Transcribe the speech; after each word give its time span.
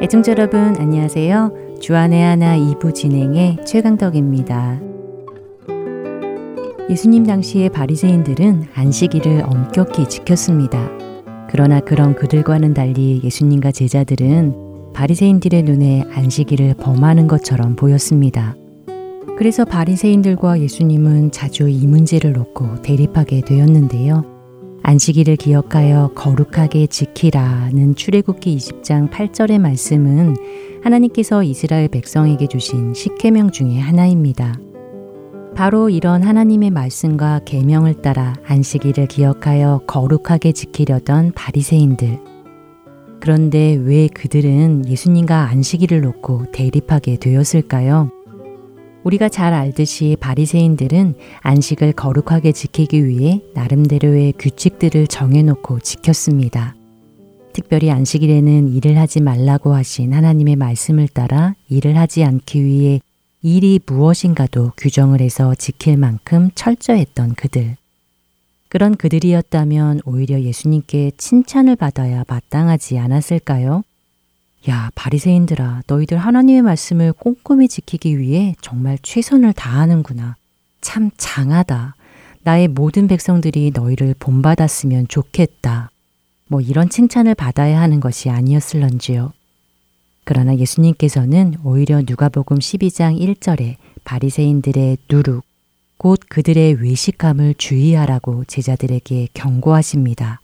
애청자 0.00 0.32
여러분 0.32 0.74
안녕하세요. 0.78 1.78
주안의 1.80 2.22
하나 2.22 2.56
2부 2.56 2.94
진행의 2.94 3.58
최강덕입니다. 3.66 4.80
예수님 6.88 7.26
당시의 7.26 7.68
바리새인들은 7.68 8.68
안식일을 8.74 9.42
엄격히 9.46 10.08
지켰습니다. 10.08 10.88
그러나 11.50 11.80
그런 11.80 12.14
그들과는 12.14 12.72
달리 12.72 13.20
예수님과 13.22 13.72
제자들은 13.72 14.63
바리새인들의 14.94 15.64
눈에 15.64 16.04
안식일을 16.12 16.74
범하는 16.74 17.26
것처럼 17.26 17.76
보였습니다. 17.76 18.56
그래서 19.36 19.64
바리새인들과 19.64 20.60
예수님은 20.60 21.32
자주 21.32 21.68
이 21.68 21.86
문제를 21.86 22.32
놓고 22.32 22.82
대립하게 22.82 23.40
되었는데요. 23.40 24.24
안식일을 24.84 25.36
기억하여 25.36 26.12
거룩하게 26.14 26.86
지키라는 26.86 27.94
출애굽기 27.96 28.56
20장 28.56 29.10
8절의 29.10 29.58
말씀은 29.58 30.36
하나님께서 30.82 31.42
이스라엘 31.42 31.88
백성에게 31.88 32.46
주신 32.46 32.94
십계명 32.94 33.50
중의 33.50 33.80
하나입니다. 33.80 34.54
바로 35.56 35.88
이런 35.88 36.22
하나님의 36.22 36.70
말씀과 36.70 37.40
계명을 37.44 38.02
따라 38.02 38.34
안식일을 38.46 39.06
기억하여 39.06 39.82
거룩하게 39.86 40.52
지키려던 40.52 41.32
바리새인들. 41.34 42.33
그런데 43.24 43.72
왜 43.82 44.06
그들은 44.08 44.86
예수님과 44.86 45.48
안식일을 45.48 46.02
놓고 46.02 46.52
대립하게 46.52 47.16
되었을까요? 47.16 48.10
우리가 49.02 49.30
잘 49.30 49.54
알듯이 49.54 50.18
바리새인들은 50.20 51.14
안식을 51.40 51.94
거룩하게 51.94 52.52
지키기 52.52 53.08
위해 53.08 53.40
나름대로의 53.54 54.34
규칙들을 54.38 55.06
정해놓고 55.06 55.80
지켰습니다. 55.80 56.74
특별히 57.54 57.90
안식일에는 57.90 58.68
일을 58.68 58.98
하지 58.98 59.22
말라고 59.22 59.72
하신 59.72 60.12
하나님의 60.12 60.56
말씀을 60.56 61.08
따라 61.08 61.54
일을 61.70 61.96
하지 61.96 62.24
않기 62.24 62.62
위해 62.62 63.00
일이 63.40 63.80
무엇인가도 63.86 64.72
규정을 64.76 65.22
해서 65.22 65.54
지킬 65.54 65.96
만큼 65.96 66.50
철저했던 66.54 67.36
그들. 67.36 67.78
그런 68.74 68.96
그들이었다면 68.96 70.00
오히려 70.04 70.40
예수님께 70.40 71.12
칭찬을 71.16 71.76
받아야 71.76 72.24
마땅하지 72.26 72.98
않았을까요? 72.98 73.84
야, 74.68 74.90
바리새인들아, 74.96 75.82
너희들 75.86 76.18
하나님의 76.18 76.62
말씀을 76.62 77.12
꼼꼼히 77.12 77.68
지키기 77.68 78.18
위해 78.18 78.56
정말 78.60 78.98
최선을 79.00 79.52
다하는구나. 79.52 80.34
참 80.80 81.10
장하다. 81.16 81.94
나의 82.42 82.66
모든 82.66 83.06
백성들이 83.06 83.70
너희를 83.72 84.16
본받았으면 84.18 85.06
좋겠다. 85.06 85.92
뭐 86.48 86.60
이런 86.60 86.88
칭찬을 86.88 87.36
받아야 87.36 87.80
하는 87.80 88.00
것이 88.00 88.28
아니었을런지요. 88.28 89.32
그러나 90.24 90.56
예수님께서는 90.56 91.58
오히려 91.62 92.02
누가복음 92.04 92.58
12장 92.58 93.20
1절에 93.20 93.76
바리새인들의 94.02 94.98
누룩, 95.08 95.44
곧 95.96 96.20
그들의 96.28 96.82
외식함을 96.82 97.54
주의하라고 97.56 98.44
제자들에게 98.44 99.28
경고하십니다. 99.34 100.40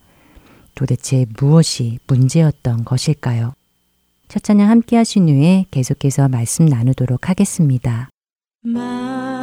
도대체 0.74 1.26
무엇이 1.38 1.98
문제였던 2.06 2.84
것일까요? 2.84 3.52
첫 4.28 4.42
찬양 4.42 4.70
함께 4.70 4.96
하신 4.96 5.28
후에 5.28 5.66
계속해서 5.70 6.28
말씀 6.28 6.64
나누도록 6.66 7.28
하겠습니다. 7.28 8.08
만 8.62 9.39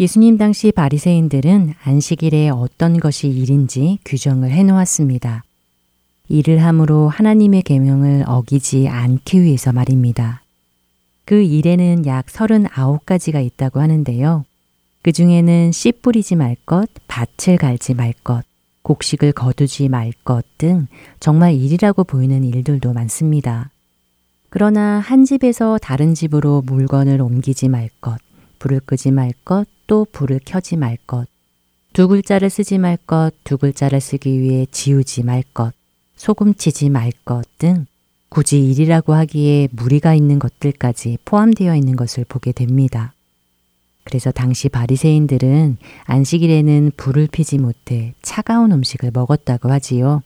예수님 0.00 0.38
당시 0.38 0.72
바리새인들은 0.72 1.74
안식일에 1.82 2.48
어떤 2.48 2.98
것이 2.98 3.28
일인지 3.28 3.98
규정을 4.06 4.50
해 4.50 4.62
놓았습니다. 4.62 5.44
일을 6.30 6.64
함으로 6.64 7.08
하나님의 7.08 7.60
계명을 7.62 8.24
어기지 8.26 8.88
않기 8.88 9.42
위해서 9.42 9.72
말입니다. 9.72 10.40
그 11.26 11.42
일에는 11.42 12.06
약 12.06 12.24
39가지가 12.26 13.44
있다고 13.44 13.80
하는데요. 13.80 14.46
그 15.02 15.12
중에는 15.12 15.70
씨 15.72 15.92
뿌리지 15.92 16.34
말 16.34 16.56
것, 16.64 16.88
밭을 17.06 17.58
갈지 17.58 17.92
말 17.94 18.14
것, 18.24 18.42
곡식을 18.82 19.32
거두지 19.32 19.90
말 19.90 20.12
것 20.24 20.46
등 20.56 20.86
정말 21.20 21.54
일이라고 21.54 22.04
보이는 22.04 22.42
일들도 22.42 22.94
많습니다. 22.94 23.70
그러나 24.48 24.98
한 24.98 25.26
집에서 25.26 25.76
다른 25.76 26.14
집으로 26.14 26.62
물건을 26.64 27.20
옮기지 27.20 27.68
말 27.68 27.90
것, 28.00 28.18
불을 28.58 28.80
끄지 28.80 29.10
말 29.10 29.32
것, 29.44 29.66
또 29.90 30.06
불을 30.12 30.38
켜지 30.44 30.76
말 30.76 30.96
것, 31.08 31.26
두 31.92 32.06
글자를 32.06 32.48
쓰지 32.48 32.78
말 32.78 32.96
것, 32.96 33.32
두 33.42 33.58
글자를 33.58 34.00
쓰기 34.00 34.40
위해 34.40 34.64
지우지 34.70 35.24
말 35.24 35.42
것, 35.52 35.72
소금치지 36.14 36.90
말 36.90 37.10
것 37.24 37.44
등 37.58 37.86
굳이 38.28 38.64
일이라고 38.70 39.14
하기에 39.14 39.66
무리가 39.72 40.14
있는 40.14 40.38
것들까지 40.38 41.18
포함되어 41.24 41.74
있는 41.74 41.96
것을 41.96 42.24
보게 42.24 42.52
됩니다. 42.52 43.14
그래서 44.04 44.30
당시 44.30 44.68
바리새인들은 44.68 45.78
안식일에는 46.04 46.92
불을 46.96 47.26
피지 47.26 47.58
못해 47.58 48.14
차가운 48.22 48.70
음식을 48.70 49.10
먹었다고 49.12 49.72
하지요. 49.72 50.22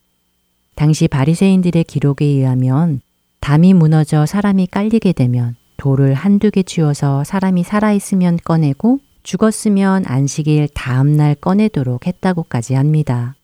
당시 0.74 1.08
바리새인들의 1.08 1.84
기록에 1.84 2.26
의하면 2.26 3.00
담이 3.40 3.72
무너져 3.72 4.26
사람이 4.26 4.66
깔리게 4.66 5.14
되면 5.14 5.56
돌을 5.78 6.12
한두 6.12 6.50
개 6.50 6.62
쥐어서 6.62 7.24
사람이 7.24 7.62
살아있으면 7.62 8.40
꺼내고 8.44 9.00
죽었으면 9.24 10.04
안식일 10.06 10.68
다음날 10.74 11.34
꺼내도록 11.34 12.06
했다고까지 12.06 12.74
합니다. 12.74 13.34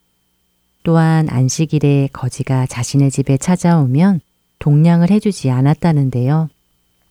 또한 0.83 1.29
안식일에 1.29 2.11
거지가 2.13 2.67
자신의 2.67 3.11
집에 3.11 3.37
찾아오면 3.37 4.21
동냥을 4.59 5.11
해주지 5.11 5.51
않았다는데요. 5.51 6.49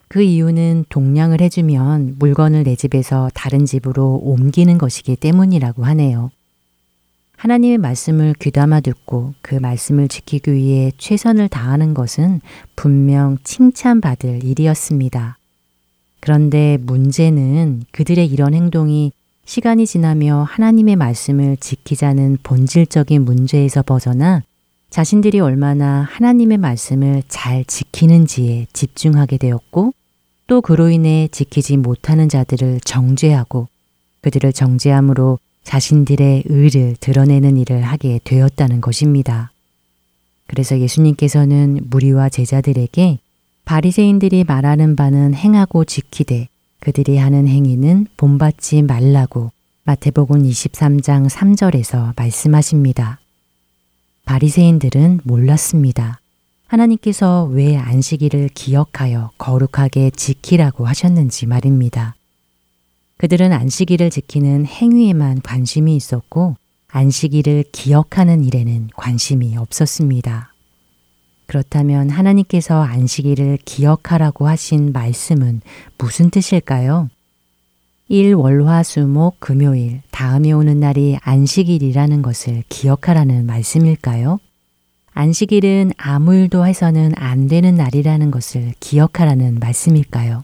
그 0.08 0.22
이유는 0.22 0.86
동냥을 0.90 1.42
해주면 1.42 2.16
물건을 2.18 2.64
내 2.64 2.76
집에서 2.76 3.30
다른 3.34 3.66
집으로 3.66 4.22
옮기는 4.24 4.78
것이기 4.78 5.16
때문이라고 5.16 5.84
하네요. 5.86 6.32
하나님의 7.38 7.78
말씀을 7.80 8.36
귀담아 8.40 8.82
듣고 8.82 9.34
그 9.42 9.56
말씀을 9.56 10.10
지키기 10.10 10.54
위해 10.54 10.92
최선을 10.98 11.48
다하는 11.48 11.94
것은 11.94 12.42
분명 12.76 13.38
칭찬받을 13.44 14.44
일이었습니다. 14.44 15.39
그런데 16.20 16.78
문제는 16.82 17.84
그들의 17.92 18.26
이런 18.28 18.54
행동이 18.54 19.12
시간이 19.46 19.88
지나며 19.88 20.46
하나님의 20.48 20.96
말씀을 20.96 21.58
지키자는 21.58 22.38
본질적인 22.44 23.24
문제에서 23.24 23.82
벗어나 23.82 24.44
자신들이 24.90 25.40
얼마나 25.40 26.08
하나님의 26.10 26.58
말씀을 26.58 27.24
잘 27.28 27.64
지키는지에 27.66 28.68
집중하게 28.74 29.38
되었고 29.38 29.94
또 30.48 30.62
그로 30.62 30.90
인해 30.90 31.30
지키지 31.32 31.78
못하는 31.78 32.28
자들을 32.28 32.80
정죄하고 32.82 33.68
그들을 34.22 34.52
정죄함으로 34.52 35.40
자신들의 35.64 36.44
의를 36.48 36.96
드러내는 37.00 37.58
일을 37.58 37.84
하게 37.84 38.20
되었다는 38.24 38.82
것입니다. 38.82 39.52
그래서 40.48 40.80
예수님께서는 40.80 41.82
무리와 41.90 42.30
제자들에게 42.30 43.20
바리새인들이 43.70 44.46
말하는 44.46 44.96
바는 44.96 45.36
행하고 45.36 45.86
지키되 45.86 46.48
그들이 46.80 47.18
하는 47.18 47.48
행위는 47.48 48.08
본받지 48.18 48.82
말라고 48.82 49.52
마태복음 49.84 50.42
23장 50.42 51.30
3절에서 51.30 52.14
말씀하십니다. 52.16 53.20
바리새인들은 54.26 55.20
몰랐습니다. 55.24 56.20
하나님께서 56.66 57.44
왜 57.44 57.78
안식일을 57.78 58.50
기억하여 58.56 59.30
거룩하게 59.38 60.10
지키라고 60.16 60.88
하셨는지 60.88 61.46
말입니다. 61.46 62.16
그들은 63.18 63.54
안식일을 63.54 64.10
지키는 64.10 64.66
행위에만 64.66 65.44
관심이 65.44 65.96
있었고 65.96 66.56
안식일을 66.88 67.66
기억하는 67.72 68.44
일에는 68.44 68.90
관심이 68.96 69.56
없었습니다. 69.58 70.54
그렇다면 71.50 72.12
하나님께서 72.12 72.84
안식일을 72.84 73.58
기억하라고 73.66 74.48
하신 74.48 74.92
말씀은 74.94 75.62
무슨 75.98 76.30
뜻일까요? 76.30 77.10
일 78.08 78.36
월 78.36 78.62
화 78.68 78.82
수 78.84 79.00
목 79.08 79.40
금요일 79.40 80.02
다음에 80.12 80.52
오는 80.52 80.80
날이 80.80 81.18
안식일이라는 81.22 82.22
것을 82.22 82.64
기억하라는 82.70 83.48
말씀일까요? 83.48 84.40
안식일은 85.14 85.94
아무 85.98 86.36
일도 86.36 86.68
해서는 86.68 87.14
안 87.16 87.48
되는 87.48 87.74
날이라는 87.74 88.30
것을 88.30 88.74
기억하라는 88.80 89.58
말씀일까요? 89.60 90.44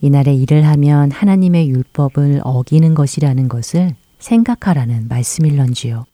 이날에 0.00 0.34
일을 0.34 0.64
하면 0.64 1.10
하나님의 1.10 1.68
율법을 1.68 2.40
어기는 2.42 2.94
것이라는 2.94 3.48
것을 3.50 3.94
생각하라는 4.18 5.08
말씀일런지요. 5.08 6.06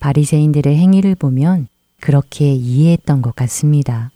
바리새인들의 0.00 0.76
행위를 0.76 1.14
보면 1.14 1.68
그렇게 2.00 2.52
이해했던 2.52 3.22
것 3.22 3.36
같습니다. 3.36 4.10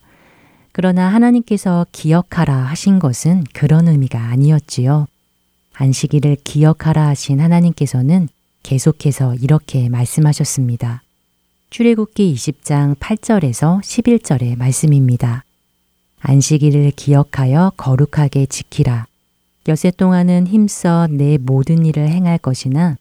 그러나 0.71 1.07
하나님께서 1.07 1.85
기억하라 1.91 2.53
하신 2.53 2.99
것은 2.99 3.43
그런 3.53 3.87
의미가 3.87 4.19
아니었지요. 4.19 5.07
안식일을 5.73 6.37
기억하라 6.43 7.07
하신 7.07 7.39
하나님께서는 7.39 8.27
계속해서 8.63 9.35
이렇게 9.35 9.87
말씀하셨습니다. 9.89 11.01
출애굽기 11.69 12.33
20장 12.33 12.95
8절에서 12.95 13.81
11절의 13.81 14.57
말씀입니다. 14.57 15.43
안식일을 16.19 16.91
기억하여 16.95 17.71
거룩하게 17.77 18.47
지키라. 18.47 19.07
여세 19.67 19.91
동안은 19.91 20.47
힘써 20.47 21.07
내 21.09 21.37
모든 21.37 21.85
일을 21.85 22.07
행할 22.07 22.37
것이나 22.37 22.97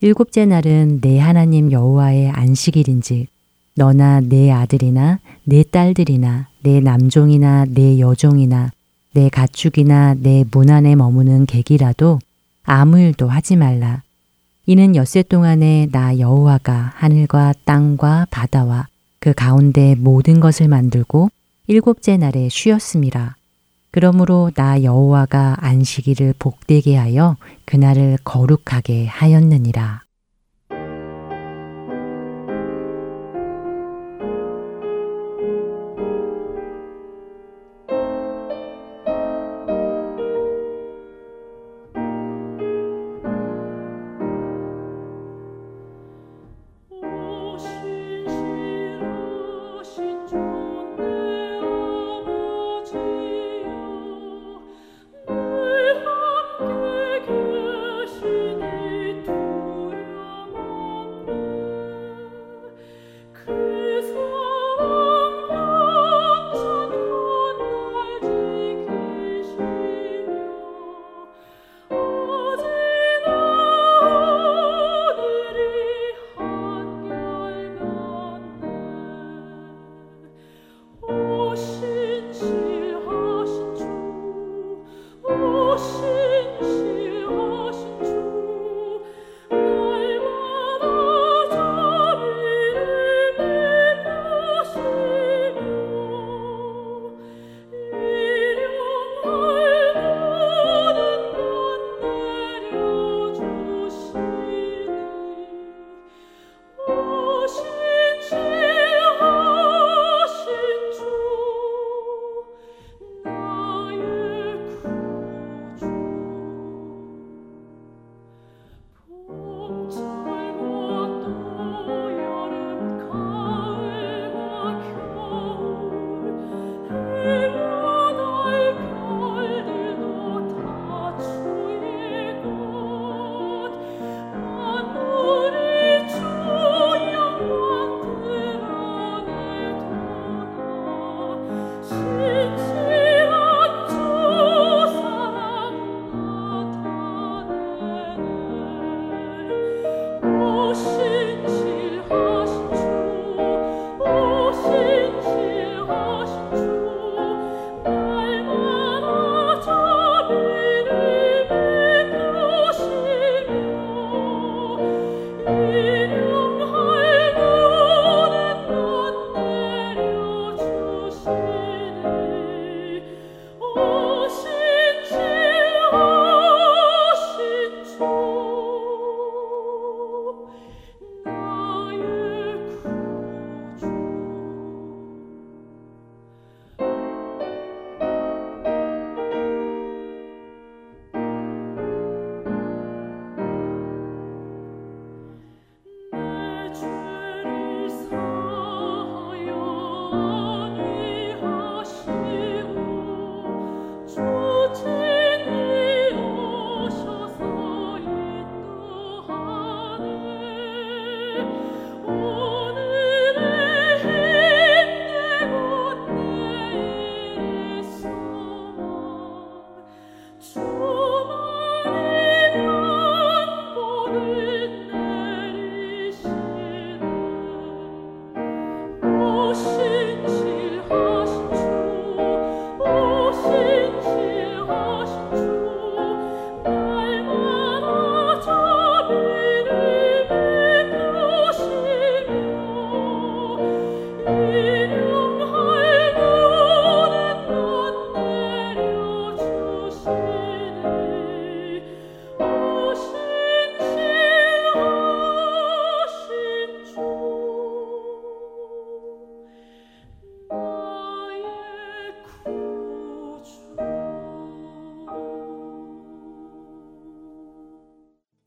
일곱째 0.00 0.46
날은 0.46 1.00
내 1.00 1.18
하나님 1.18 1.72
여호와의 1.72 2.30
안식일인즉 2.30 3.28
너나 3.76 4.20
내 4.20 4.50
아들이나 4.50 5.20
내 5.44 5.62
딸들이나 5.62 6.48
내 6.62 6.80
남종이나 6.80 7.66
내 7.68 8.00
여종이나 8.00 8.72
내 9.12 9.28
가축이나 9.28 10.14
내 10.14 10.44
문 10.50 10.70
안에 10.70 10.96
머무는 10.96 11.46
객이라도 11.46 12.18
아무 12.64 12.98
일도 12.98 13.28
하지 13.28 13.56
말라. 13.56 14.02
이는 14.66 14.96
엿새 14.96 15.22
동안에 15.22 15.88
나 15.92 16.18
여호와가 16.18 16.92
하늘과 16.96 17.54
땅과 17.64 18.26
바다와 18.30 18.88
그 19.20 19.32
가운데 19.32 19.94
모든 19.94 20.40
것을 20.40 20.68
만들고 20.68 21.30
일곱째 21.66 22.16
날에 22.16 22.48
쉬었습니다. 22.48 23.36
그러므로 23.90 24.50
나 24.54 24.82
여호와가 24.82 25.56
안식일을 25.60 26.34
복되게 26.38 26.96
하여 26.96 27.36
그날을 27.64 28.18
거룩하게 28.24 29.06
하였느니라. 29.06 30.05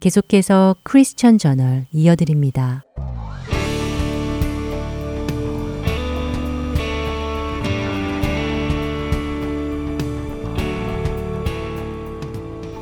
계속해서 0.00 0.76
크리스천 0.82 1.36
저널 1.36 1.84
이어드립니다. 1.92 2.84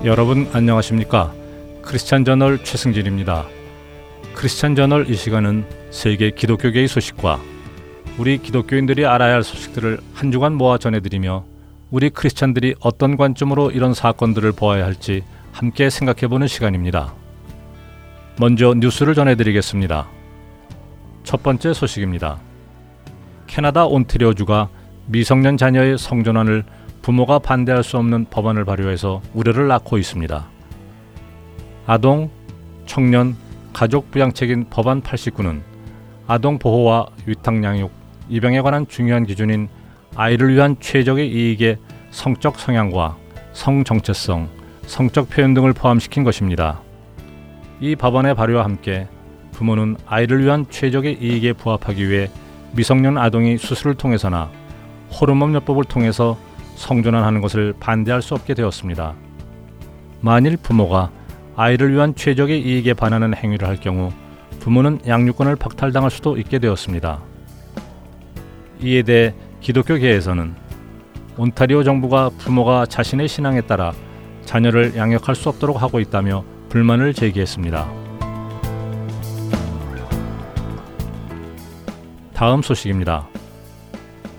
여러분 0.04 0.48
안녕하십니까? 0.52 1.34
크리스찬 1.82 2.24
저널 2.24 2.62
최승진입니다. 2.62 3.48
크리스찬 4.34 4.76
저널 4.76 5.10
이 5.10 5.16
시간은 5.16 5.64
세계 5.90 6.30
기독교계의 6.30 6.86
소식과 6.86 7.40
우리 8.16 8.38
기독교인들이 8.38 9.06
알아야 9.06 9.34
할 9.34 9.42
소식들을 9.42 9.98
한 10.14 10.30
주간 10.30 10.54
모아 10.54 10.78
전해드리며 10.78 11.44
우리 11.90 12.10
크리스찬들이 12.10 12.76
어떤 12.78 13.16
관점으로 13.16 13.72
이런 13.72 13.92
사건들을 13.92 14.52
보아야 14.52 14.84
할지 14.84 15.24
함께 15.58 15.90
생각해보는 15.90 16.46
시간입니다. 16.46 17.12
먼저 18.38 18.74
뉴스를 18.74 19.16
전해드리겠습니다. 19.16 20.06
첫 21.24 21.42
번째 21.42 21.74
소식입니다. 21.74 22.38
캐나다 23.48 23.84
온트리오주가 23.84 24.68
미성년 25.06 25.56
자녀의 25.56 25.98
성전환을 25.98 26.64
부모가 27.02 27.40
반대할 27.40 27.82
수 27.82 27.96
없는 27.96 28.26
법안을 28.26 28.64
발효해서 28.66 29.20
우려를 29.34 29.66
낳고 29.66 29.98
있습니다. 29.98 30.46
아동, 31.88 32.30
청년, 32.86 33.34
가족 33.72 34.12
부양책인 34.12 34.66
법안 34.70 35.02
89는 35.02 35.62
아동 36.28 36.60
보호와 36.60 37.08
위탁 37.26 37.64
양육, 37.64 37.90
입양에 38.28 38.60
관한 38.60 38.86
중요한 38.86 39.26
기준인 39.26 39.68
아이를 40.14 40.54
위한 40.54 40.76
최적의 40.78 41.28
이익의 41.28 41.78
성적 42.12 42.60
성향과 42.60 43.16
성 43.52 43.82
정체성, 43.82 44.57
성적 44.88 45.28
표현 45.28 45.52
등을 45.52 45.74
포함시킨 45.74 46.24
것입니다. 46.24 46.80
이 47.78 47.94
법안의 47.94 48.34
발효와 48.34 48.64
함께 48.64 49.06
부모는 49.52 49.96
아이를 50.06 50.42
위한 50.42 50.64
최적의 50.68 51.18
이익에 51.20 51.52
부합하기 51.52 52.08
위해 52.08 52.30
미성년 52.72 53.18
아동이 53.18 53.58
수술을 53.58 53.94
통해서나 53.94 54.50
호르몬 55.12 55.54
요법을 55.54 55.84
통해서 55.84 56.38
성전환하는 56.76 57.42
것을 57.42 57.74
반대할 57.78 58.22
수 58.22 58.34
없게 58.34 58.54
되었습니다. 58.54 59.14
만일 60.20 60.56
부모가 60.56 61.10
아이를 61.54 61.92
위한 61.92 62.14
최적의 62.14 62.60
이익에 62.62 62.94
반하는 62.94 63.34
행위를 63.34 63.68
할 63.68 63.76
경우 63.76 64.10
부모는 64.60 65.00
양육권을 65.06 65.56
박탈당할 65.56 66.10
수도 66.10 66.38
있게 66.38 66.58
되었습니다. 66.58 67.20
이에 68.80 69.02
대해 69.02 69.34
기독교계에서는 69.60 70.54
온타리오 71.36 71.84
정부가 71.84 72.30
부모가 72.38 72.86
자신의 72.86 73.28
신앙에 73.28 73.60
따라 73.60 73.92
자녀를 74.48 74.96
양육할 74.96 75.34
수 75.34 75.50
없도록 75.50 75.82
하고 75.82 76.00
있다며 76.00 76.42
불만을 76.70 77.12
제기했습니다. 77.12 77.86
다음 82.32 82.62
소식입니다. 82.62 83.28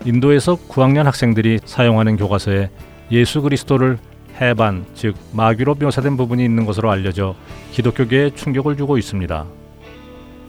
인도에서 0.04 0.56
9학년 0.68 1.04
학생들이 1.04 1.60
사용하는 1.64 2.16
교과서에 2.16 2.70
예수 3.12 3.40
그리스도를 3.40 3.98
해반, 4.40 4.84
즉 4.94 5.14
마귀로 5.32 5.76
묘사된 5.76 6.16
부분이 6.16 6.44
있는 6.44 6.66
것으로 6.66 6.90
알려져 6.90 7.36
기독교계에 7.70 8.30
충격을 8.30 8.76
주고 8.76 8.98
있습니다. 8.98 9.46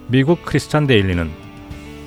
미국 0.08 0.44
크리스찬 0.44 0.88
데일리는 0.88 1.30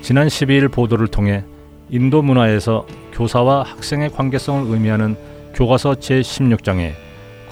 지난 0.02 0.26
12일 0.26 0.72
보도를 0.72 1.06
통해 1.06 1.44
인도 1.88 2.20
문화에서 2.20 2.84
교사와 3.12 3.62
학생의 3.62 4.10
관계성을 4.10 4.72
의미하는 4.72 5.16
교과서 5.54 5.94
제16장에 5.94 7.03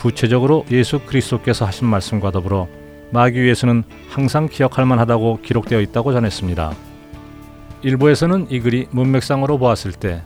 구체적으로 0.02 0.66
예수 0.72 0.98
그리스도께서 0.98 1.64
하신 1.64 1.86
말씀과 1.86 2.32
더불어 2.32 2.66
마귀 3.12 3.40
위에서는 3.40 3.84
항상 4.10 4.48
기억할 4.48 4.84
만하다고 4.84 5.42
기록되어 5.42 5.80
있다고 5.80 6.12
전했습니다. 6.12 6.72
일부에서는 7.82 8.48
이 8.50 8.58
글이 8.58 8.88
문맥상으로 8.90 9.58
보았을 9.58 9.92
때 9.92 10.22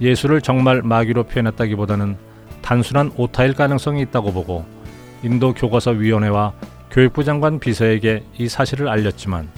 예수를 0.00 0.40
정말 0.40 0.82
마귀로 0.82 1.24
표현했다기보다는 1.24 2.16
단순한 2.62 3.12
오타일 3.16 3.54
가능성이 3.54 4.02
있다고 4.02 4.32
보고 4.32 4.64
인도 5.22 5.54
교과서 5.54 5.92
위원회와 5.92 6.52
교육부 6.90 7.22
장관 7.22 7.60
비서에게 7.60 8.24
이 8.38 8.48
사실을 8.48 8.88
알렸지만 8.88 9.48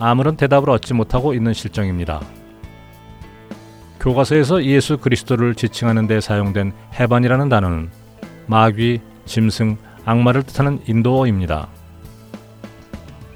아무런 0.00 0.36
대답을 0.36 0.68
얻지 0.70 0.94
못하고 0.94 1.32
있는 1.32 1.52
실정입니다. 1.52 2.20
교과서에서 4.00 4.64
예수 4.64 4.98
그리스도를 4.98 5.54
지칭하는 5.54 6.08
데 6.08 6.20
사용된 6.20 6.72
해반이라는 6.94 7.48
단어는 7.48 8.05
마귀, 8.46 9.00
짐승, 9.24 9.76
악마를 10.04 10.44
뜻하는 10.44 10.78
인도어입니다. 10.86 11.68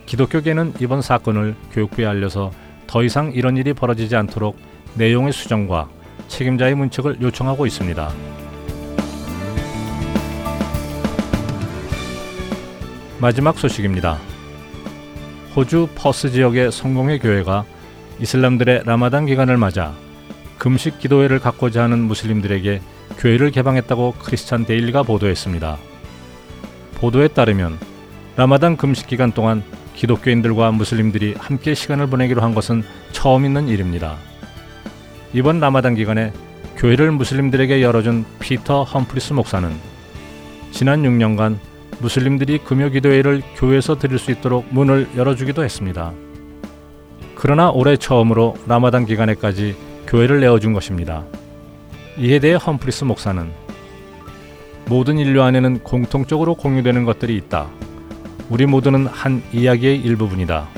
기독교계는 0.07 0.75
이번 0.81 1.03
사건을 1.03 1.55
교육부에 1.73 2.07
알려서 2.07 2.53
더 2.87 3.03
이상 3.03 3.33
이런 3.33 3.57
일이 3.57 3.73
벌어지지 3.73 4.15
않도록 4.17 4.57
내용의 4.95 5.33
수정과 5.33 5.89
책임자의 6.29 6.75
문책을 6.75 7.21
요청하고 7.21 7.67
있습니다. 7.67 8.11
마지막 13.21 13.59
소식입니다. 13.59 14.19
호주 15.55 15.89
퍼스 15.95 16.31
지역의 16.31 16.73
성공회 16.73 17.19
교회가 17.19 17.65
이슬람들의 18.21 18.83
라마단 18.85 19.27
기간을 19.27 19.57
맞아 19.57 19.93
금식 20.59 20.99
기도회를 20.99 21.41
갖고자 21.41 21.83
하는 21.83 21.99
무슬림들에게 22.01 22.81
교회를 23.19 23.51
개방했다고 23.51 24.15
크리스찬 24.19 24.65
데일리가 24.65 25.03
보도했습니다. 25.03 25.79
보도에 26.95 27.29
따르면 27.29 27.79
라마단 28.37 28.77
금식 28.77 29.07
기간 29.07 29.33
동안 29.33 29.63
기독교인들과 29.95 30.73
무슬림들이 30.73 31.35
함께 31.39 31.75
시간을 31.75 32.07
보내기로 32.07 32.43
한 32.43 32.55
것은 32.55 32.83
처음 33.13 33.45
있는 33.45 33.69
일입니다. 33.69 34.17
이번 35.33 35.61
라마단 35.61 35.95
기간에 35.95 36.33
교회를 36.77 37.11
무슬림들에게 37.13 37.83
열어준 37.83 38.25
피터 38.39 38.85
험프리스 38.85 39.35
목사는 39.35 39.71
지난 40.71 41.03
6년간 41.03 41.59
무슬림들이 42.01 42.59
금요 42.59 42.91
기도회를 42.91 43.43
교회에서 43.57 43.99
드릴 43.99 44.19
수 44.19 44.31
있도록 44.31 44.67
문을 44.71 45.09
열어주기도 45.17 45.63
했습니다. 45.63 46.13
그러나 47.35 47.71
올해 47.71 47.97
처음으로 47.97 48.57
라마단 48.67 49.07
기간에까지 49.07 49.77
교회를 50.07 50.41
내어준 50.41 50.73
것입니다. 50.73 51.25
이에 52.19 52.39
대해 52.39 52.55
험프리스 52.55 53.05
목사는 53.05 53.51
모든 54.87 55.19
인류 55.19 55.43
안에는 55.43 55.81
공통적으로 55.81 56.55
공유되는 56.55 57.05
것들이 57.05 57.37
있다. 57.37 57.69
우리 58.49 58.67
모두는 58.67 59.07
한 59.07 59.43
이야기의 59.53 60.01
일부분이다. 60.01 60.69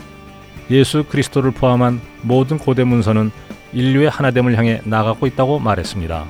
예수 0.70 1.04
그리스도를 1.04 1.50
포함한 1.50 2.00
모든 2.22 2.58
고대 2.58 2.84
문서는 2.84 3.30
인류의 3.72 4.10
하나됨을 4.10 4.56
향해 4.58 4.80
나가고 4.84 5.26
있다고 5.26 5.58
말했습니다. 5.58 6.26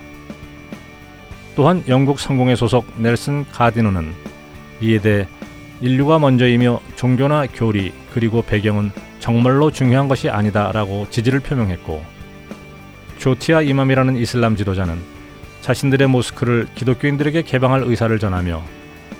또한 1.56 1.82
영국 1.88 2.20
성공의 2.20 2.56
소속 2.56 2.86
넬슨 2.96 3.44
가디노는 3.50 4.12
이에 4.80 5.00
대해 5.00 5.26
인류가 5.80 6.18
먼저이며 6.18 6.80
종교나 6.94 7.46
교리 7.52 7.92
그리고 8.12 8.42
배경은 8.42 8.92
정말로 9.18 9.70
중요한 9.70 10.08
것이 10.08 10.30
아니다라고 10.30 11.08
지지를 11.10 11.40
표명했고 11.40 12.11
조티아 13.22 13.62
이맘이라는 13.62 14.16
이슬람 14.16 14.56
지도자는 14.56 15.00
자신들의 15.60 16.08
모스크를 16.08 16.66
기독교인들에게 16.74 17.42
개방할 17.42 17.84
의사를 17.84 18.18
전하며 18.18 18.60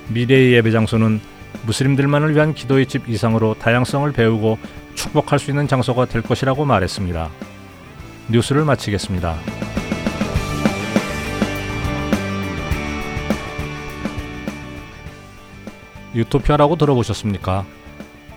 미래의 0.09 0.51
예배 0.55 0.71
장소는 0.71 1.21
무슬림들만을 1.65 2.35
위한 2.35 2.53
기도의 2.53 2.87
집 2.87 3.07
이상으로 3.07 3.53
다양성을 3.53 4.11
배우고 4.11 4.57
축복할 4.95 5.39
수 5.39 5.51
있는 5.51 5.69
장소가 5.69 6.07
될 6.07 6.21
것이라고 6.21 6.65
말했습니다. 6.65 7.29
뉴스를 8.29 8.65
마치겠습니다. 8.65 9.37
유토피아라고 16.13 16.75
들어보셨습니까? 16.75 17.63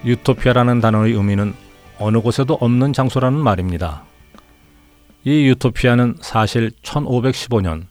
유토피아라는 0.04 0.80
단어의 0.80 1.14
의미는 1.14 1.54
어느 1.98 2.18
곳에도 2.18 2.54
없는 2.54 2.92
장소라는 2.92 3.36
말입니다. 3.40 4.05
이 5.28 5.48
유토피아는 5.48 6.18
사실 6.20 6.70
1515년 6.82 7.86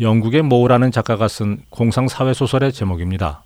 영국의 0.00 0.42
모우라는 0.42 0.90
작가가 0.90 1.26
쓴 1.26 1.62
공상사회 1.70 2.34
소설의 2.34 2.74
제목입니다. 2.74 3.42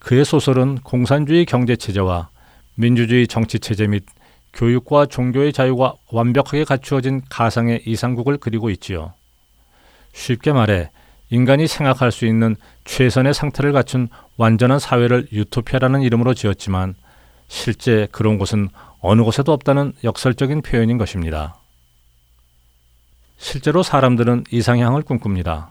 그의 0.00 0.24
소설은 0.24 0.78
공산주의 0.78 1.44
경제체제와 1.44 2.30
민주주의 2.74 3.28
정치체제 3.28 3.86
및 3.86 4.06
교육과 4.54 5.06
종교의 5.06 5.52
자유가 5.52 5.94
완벽하게 6.10 6.64
갖추어진 6.64 7.22
가상의 7.30 7.82
이상국을 7.86 8.38
그리고 8.38 8.70
있지요. 8.70 9.14
쉽게 10.12 10.52
말해 10.52 10.90
인간이 11.30 11.68
생각할 11.68 12.10
수 12.10 12.26
있는 12.26 12.56
최선의 12.86 13.34
상태를 13.34 13.70
갖춘 13.70 14.08
완전한 14.36 14.80
사회를 14.80 15.28
유토피아라는 15.30 16.02
이름으로 16.02 16.34
지었지만 16.34 16.96
실제 17.46 18.08
그런 18.10 18.36
곳은 18.36 18.68
어느 18.98 19.22
곳에도 19.22 19.52
없다는 19.52 19.92
역설적인 20.02 20.62
표현인 20.62 20.98
것입니다. 20.98 21.60
실제로 23.36 23.82
사람들은 23.82 24.44
이상향을 24.50 25.02
꿈꿉니다. 25.02 25.70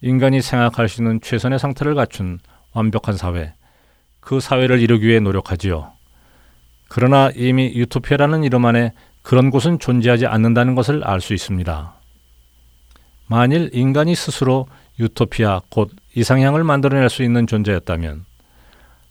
인간이 0.00 0.42
생각할 0.42 0.88
수 0.88 1.00
있는 1.00 1.20
최선의 1.20 1.58
상태를 1.58 1.94
갖춘 1.94 2.40
완벽한 2.72 3.16
사회, 3.16 3.54
그 4.20 4.40
사회를 4.40 4.80
이루기 4.80 5.06
위해 5.06 5.20
노력하지요. 5.20 5.92
그러나 6.88 7.30
이미 7.34 7.72
유토피아라는 7.74 8.44
이름 8.44 8.64
안에 8.66 8.92
그런 9.22 9.50
곳은 9.50 9.78
존재하지 9.78 10.26
않는다는 10.26 10.74
것을 10.74 11.04
알 11.04 11.20
수 11.20 11.32
있습니다. 11.32 11.94
만일 13.28 13.70
인간이 13.72 14.14
스스로 14.14 14.66
유토피아 14.98 15.62
곧 15.70 15.90
이상향을 16.14 16.64
만들어낼 16.64 17.08
수 17.08 17.22
있는 17.22 17.46
존재였다면 17.46 18.26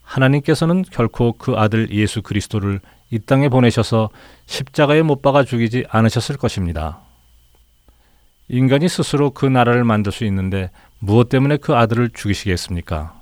하나님께서는 0.03 0.83
결코 0.91 1.33
그 1.33 1.53
아들 1.55 1.89
예수 1.91 2.21
그리스도를 2.21 2.81
이 3.09 3.19
땅에 3.19 3.49
보내셔서 3.49 4.09
십자가에 4.45 5.01
못 5.01 5.21
박아 5.21 5.43
죽이지 5.43 5.85
않으셨을 5.89 6.37
것입니다. 6.37 7.01
인간이 8.53 8.89
스스로 8.89 9.29
그 9.29 9.45
나라를 9.45 9.85
만들 9.85 10.11
수 10.11 10.25
있는데 10.25 10.71
무엇 10.99 11.29
때문에 11.29 11.55
그 11.55 11.73
아들을 11.73 12.09
죽이시겠습니까? 12.13 13.17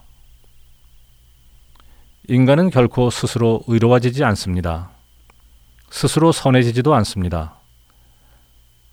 인간은 2.27 2.71
결코 2.71 3.11
스스로 3.11 3.61
의로워지지 3.67 4.23
않습니다. 4.23 4.89
스스로 5.91 6.31
선해지지도 6.31 6.95
않습니다. 6.95 7.59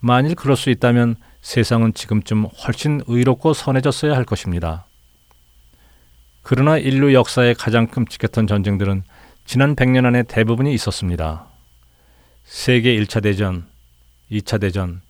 만일 0.01 0.35
그럴 0.35 0.59
수 0.59 0.68
있다면 0.68 1.16
세상은 1.40 1.94
지금쯤 1.94 2.44
훨씬 2.66 3.01
의롭고 3.07 3.55
선해졌어야 3.55 4.14
할 4.14 4.27
것입니다. 4.27 4.85
그러나 6.42 6.77
인류 6.77 7.14
역사의 7.14 7.55
가장 7.55 7.87
끔찍했던 7.87 8.46
전쟁들은 8.46 9.05
지난 9.46 9.75
100년 9.75 10.05
안에 10.05 10.25
대부분이 10.25 10.75
있었습니다. 10.75 11.46
세계 12.44 12.94
1차 12.94 13.22
대전, 13.22 13.66
2차 14.31 14.61
대전, 14.61 15.01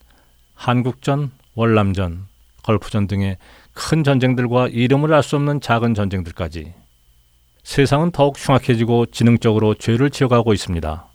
한국전, 0.56 1.30
월남전, 1.54 2.26
걸프전 2.64 3.06
등의 3.06 3.36
큰 3.72 4.02
전쟁들과 4.02 4.68
이름을 4.68 5.14
알 5.14 5.22
수 5.22 5.36
없는 5.36 5.60
작은 5.60 5.94
전쟁들까지 5.94 6.74
세상은 7.62 8.10
더욱 8.10 8.36
흉악해지고 8.36 9.06
지능적으로 9.06 9.74
죄를 9.74 10.10
지어가고 10.10 10.52
있습니다. 10.52 11.06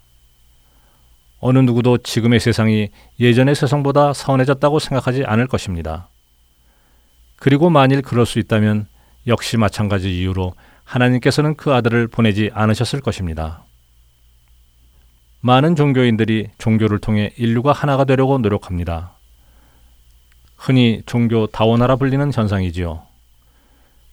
어느 1.39 1.59
누구도 1.59 1.97
지금의 1.97 2.39
세상이 2.39 2.89
예전의 3.19 3.55
세상보다 3.55 4.13
선해졌다고 4.13 4.79
생각하지 4.79 5.25
않을 5.25 5.47
것입니다. 5.47 6.09
그리고 7.37 7.69
만일 7.69 8.01
그럴 8.01 8.25
수 8.25 8.37
있다면 8.37 8.87
역시 9.27 9.57
마찬가지 9.57 10.19
이유로 10.19 10.53
하나님께서는 10.83 11.55
그 11.55 11.73
아들을 11.73 12.07
보내지 12.07 12.51
않으셨을 12.53 13.01
것입니다. 13.01 13.65
많은 15.39 15.75
종교인들이 15.75 16.49
종교를 16.59 16.99
통해 16.99 17.33
인류가 17.37 17.71
하나가 17.71 18.03
되려고 18.05 18.37
노력합니다. 18.37 19.10
흔히 20.61 21.01
종교 21.07 21.47
다원화라 21.47 21.95
불리는 21.95 22.31
현상이지요. 22.31 23.01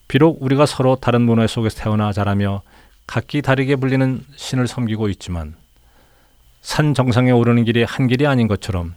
비록 0.09 0.43
우리가 0.43 0.65
서로 0.65 0.97
다른 0.97 1.21
문화 1.21 1.47
속에서 1.47 1.83
태어나 1.83 2.11
자라며 2.11 2.63
각기 3.07 3.43
다르게 3.43 3.77
불리는 3.77 4.25
신을 4.35 4.67
섬기고 4.67 5.11
있지만 5.11 5.57
산 6.63 6.95
정상에 6.95 7.33
오르는 7.33 7.65
길이 7.65 7.83
한 7.83 8.07
길이 8.07 8.27
아닌 8.27 8.49
것처럼 8.49 8.95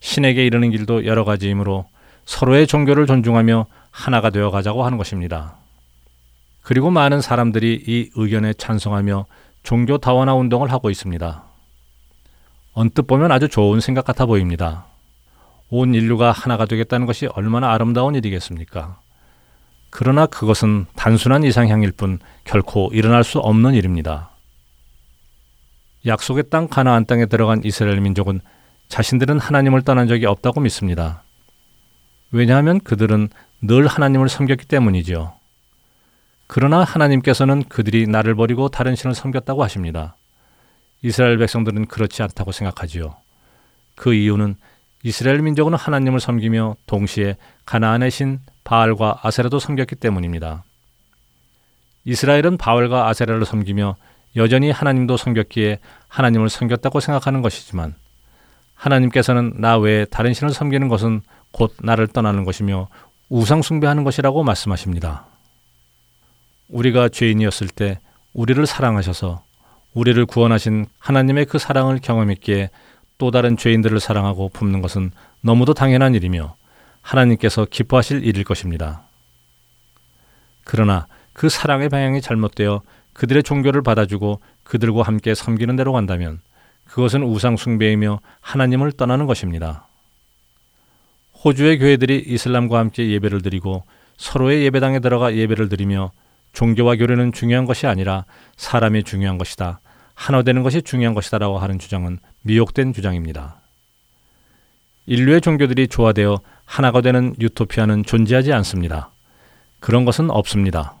신에게 0.00 0.44
이르는 0.44 0.72
길도 0.72 1.06
여러 1.06 1.24
가지이므로 1.24 1.86
서로의 2.26 2.66
종교를 2.66 3.06
존중하며 3.06 3.64
하나가 3.90 4.28
되어 4.28 4.50
가자고 4.50 4.84
하는 4.84 4.98
것입니다. 4.98 5.54
그리고 6.60 6.90
많은 6.90 7.22
사람들이 7.22 7.82
이 7.86 8.10
의견에 8.14 8.52
찬성하며 8.52 9.24
종교 9.62 9.96
다원화 9.96 10.34
운동을 10.34 10.70
하고 10.70 10.90
있습니다. 10.90 11.44
언뜻 12.74 13.06
보면 13.06 13.32
아주 13.32 13.48
좋은 13.48 13.80
생각 13.80 14.04
같아 14.04 14.26
보입니다. 14.26 14.89
온 15.70 15.94
인류가 15.94 16.32
하나가 16.32 16.66
되겠다는 16.66 17.06
것이 17.06 17.26
얼마나 17.26 17.72
아름다운 17.72 18.14
일이겠습니까? 18.14 19.00
그러나 19.90 20.26
그것은 20.26 20.86
단순한 20.96 21.44
이상향일 21.44 21.92
뿐 21.92 22.18
결코 22.44 22.90
일어날 22.92 23.24
수 23.24 23.38
없는 23.38 23.74
일입니다. 23.74 24.30
약속의 26.06 26.44
땅 26.50 26.68
가나안 26.68 27.06
땅에 27.06 27.26
들어간 27.26 27.62
이스라엘 27.64 28.00
민족은 28.00 28.40
자신들은 28.88 29.38
하나님을 29.38 29.82
떠난 29.82 30.08
적이 30.08 30.26
없다고 30.26 30.60
믿습니다. 30.60 31.24
왜냐하면 32.32 32.80
그들은 32.80 33.28
늘 33.62 33.86
하나님을 33.86 34.28
섬겼기 34.28 34.66
때문이지요. 34.66 35.32
그러나 36.46 36.82
하나님께서는 36.82 37.64
그들이 37.64 38.06
나를 38.06 38.34
버리고 38.34 38.68
다른 38.68 38.96
신을 38.96 39.14
섬겼다고 39.14 39.62
하십니다. 39.62 40.16
이스라엘 41.02 41.38
백성들은 41.38 41.86
그렇지 41.86 42.22
않다고 42.22 42.52
생각하지요. 42.52 43.16
그 43.94 44.14
이유는 44.14 44.56
이스라엘 45.02 45.40
민족은 45.40 45.74
하나님을 45.74 46.20
섬기며 46.20 46.76
동시에 46.86 47.36
가나안의 47.64 48.10
신 48.10 48.40
바알과 48.64 49.20
아세라도 49.22 49.58
섬겼기 49.58 49.96
때문입니다. 49.96 50.64
이스라엘은 52.04 52.58
바알과 52.58 53.08
아세라를 53.08 53.44
섬기며 53.44 53.96
여전히 54.36 54.70
하나님도 54.70 55.16
섬겼기에 55.16 55.80
하나님을 56.08 56.48
섬겼다고 56.48 57.00
생각하는 57.00 57.42
것이지만 57.42 57.94
하나님께서는 58.74 59.54
나 59.56 59.76
외에 59.78 60.04
다른 60.04 60.32
신을 60.32 60.52
섬기는 60.52 60.88
것은 60.88 61.22
곧 61.52 61.74
나를 61.82 62.06
떠나는 62.06 62.44
것이며 62.44 62.88
우상 63.28 63.62
숭배하는 63.62 64.04
것이라고 64.04 64.42
말씀하십니다. 64.42 65.26
우리가 66.68 67.08
죄인이었을 67.08 67.68
때 67.68 67.98
우리를 68.32 68.64
사랑하셔서 68.64 69.42
우리를 69.92 70.24
구원하신 70.26 70.86
하나님의 70.98 71.46
그 71.46 71.58
사랑을 71.58 71.98
경험했기에 72.00 72.70
또 73.20 73.30
다른 73.30 73.58
죄인들을 73.58 74.00
사랑하고 74.00 74.48
품는 74.48 74.80
것은 74.80 75.12
너무도 75.42 75.74
당연한 75.74 76.14
일이며 76.14 76.56
하나님께서 77.02 77.66
기뻐하실 77.66 78.24
일일 78.24 78.44
것입니다. 78.44 79.02
그러나 80.64 81.06
그 81.34 81.50
사랑의 81.50 81.90
방향이 81.90 82.22
잘못되어 82.22 82.80
그들의 83.12 83.42
종교를 83.42 83.82
받아주고 83.82 84.40
그들과 84.64 85.02
함께 85.02 85.34
섬기는 85.34 85.76
대로 85.76 85.92
간다면 85.92 86.40
그것은 86.86 87.22
우상 87.22 87.58
숭배이며 87.58 88.20
하나님을 88.40 88.92
떠나는 88.92 89.26
것입니다. 89.26 89.86
호주의 91.44 91.78
교회들이 91.78 92.24
이슬람과 92.26 92.78
함께 92.78 93.10
예배를 93.10 93.42
드리고 93.42 93.84
서로의 94.16 94.64
예배당에 94.64 95.00
들어가 95.00 95.36
예배를 95.36 95.68
드리며 95.68 96.10
종교와 96.54 96.96
교류는 96.96 97.32
중요한 97.32 97.66
것이 97.66 97.86
아니라 97.86 98.24
사람이 98.56 99.04
중요한 99.04 99.36
것이다. 99.36 99.80
하나 100.20 100.42
되는 100.42 100.62
것이 100.62 100.82
중요한 100.82 101.14
것이다라고 101.14 101.58
하는 101.58 101.78
주장은 101.78 102.18
미혹된 102.42 102.92
주장입니다. 102.92 103.56
인류의 105.06 105.40
종교들이 105.40 105.88
조화되어 105.88 106.40
하나가 106.66 107.00
되는 107.00 107.34
유토피아는 107.40 108.04
존재하지 108.04 108.52
않습니다. 108.52 109.12
그런 109.80 110.04
것은 110.04 110.30
없습니다. 110.30 110.94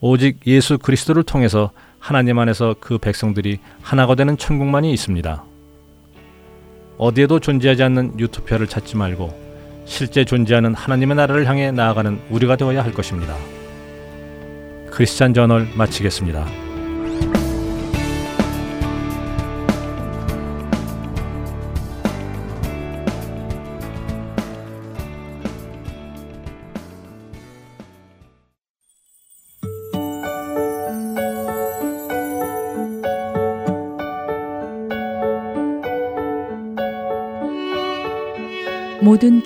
오직 0.00 0.46
예수 0.46 0.78
그리스도를 0.78 1.24
통해서 1.24 1.72
하나님 1.98 2.38
안에서 2.38 2.76
그 2.78 2.98
백성들이 2.98 3.58
하나가 3.82 4.14
되는 4.14 4.38
천국만이 4.38 4.92
있습니다. 4.92 5.42
어디에도 6.96 7.40
존재하지 7.40 7.82
않는 7.82 8.20
유토피아를 8.20 8.68
찾지 8.68 8.96
말고 8.96 9.84
실제 9.84 10.24
존재하는 10.24 10.74
하나님의 10.74 11.16
나라를 11.16 11.48
향해 11.48 11.72
나아가는 11.72 12.20
우리가 12.30 12.54
되어야 12.54 12.84
할 12.84 12.92
것입니다. 12.92 13.34
크리스찬 14.92 15.34
저널 15.34 15.66
마치겠습니다. 15.74 16.67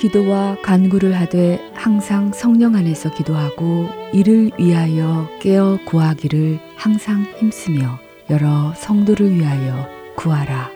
기도와 0.02 0.56
간구를 0.62 1.14
하되 1.14 1.60
항상 1.74 2.32
성령 2.32 2.74
안에서 2.74 3.08
기도하고 3.14 3.86
이를 4.12 4.50
위하여 4.58 5.28
깨어 5.38 5.78
구하기를 5.84 6.58
항상 6.74 7.24
힘쓰며 7.38 8.00
여러 8.28 8.74
성도를 8.74 9.32
위하여 9.32 9.88
구하라. 10.16 10.72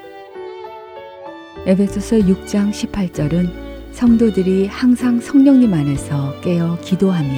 에베소서 1.66 2.18
6장 2.18 2.70
18절은 2.70 3.50
성도들이 3.90 4.68
항상 4.68 5.20
성령님 5.20 5.74
안에서 5.74 6.40
깨어 6.42 6.78
기도하며 6.82 7.34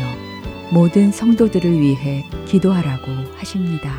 모든 0.74 1.11
성도들을 1.11 1.81
위해 1.81 2.22
기도하라고 2.44 3.07
하십니다. 3.37 3.94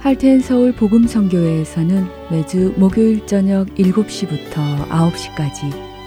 할텐 0.00 0.40
서울 0.40 0.72
복음 0.72 1.06
선교회에서는 1.06 2.06
매주 2.30 2.74
목요일 2.76 3.26
저녁 3.26 3.68
7시부터 3.68 4.86
9시까지 4.90 5.93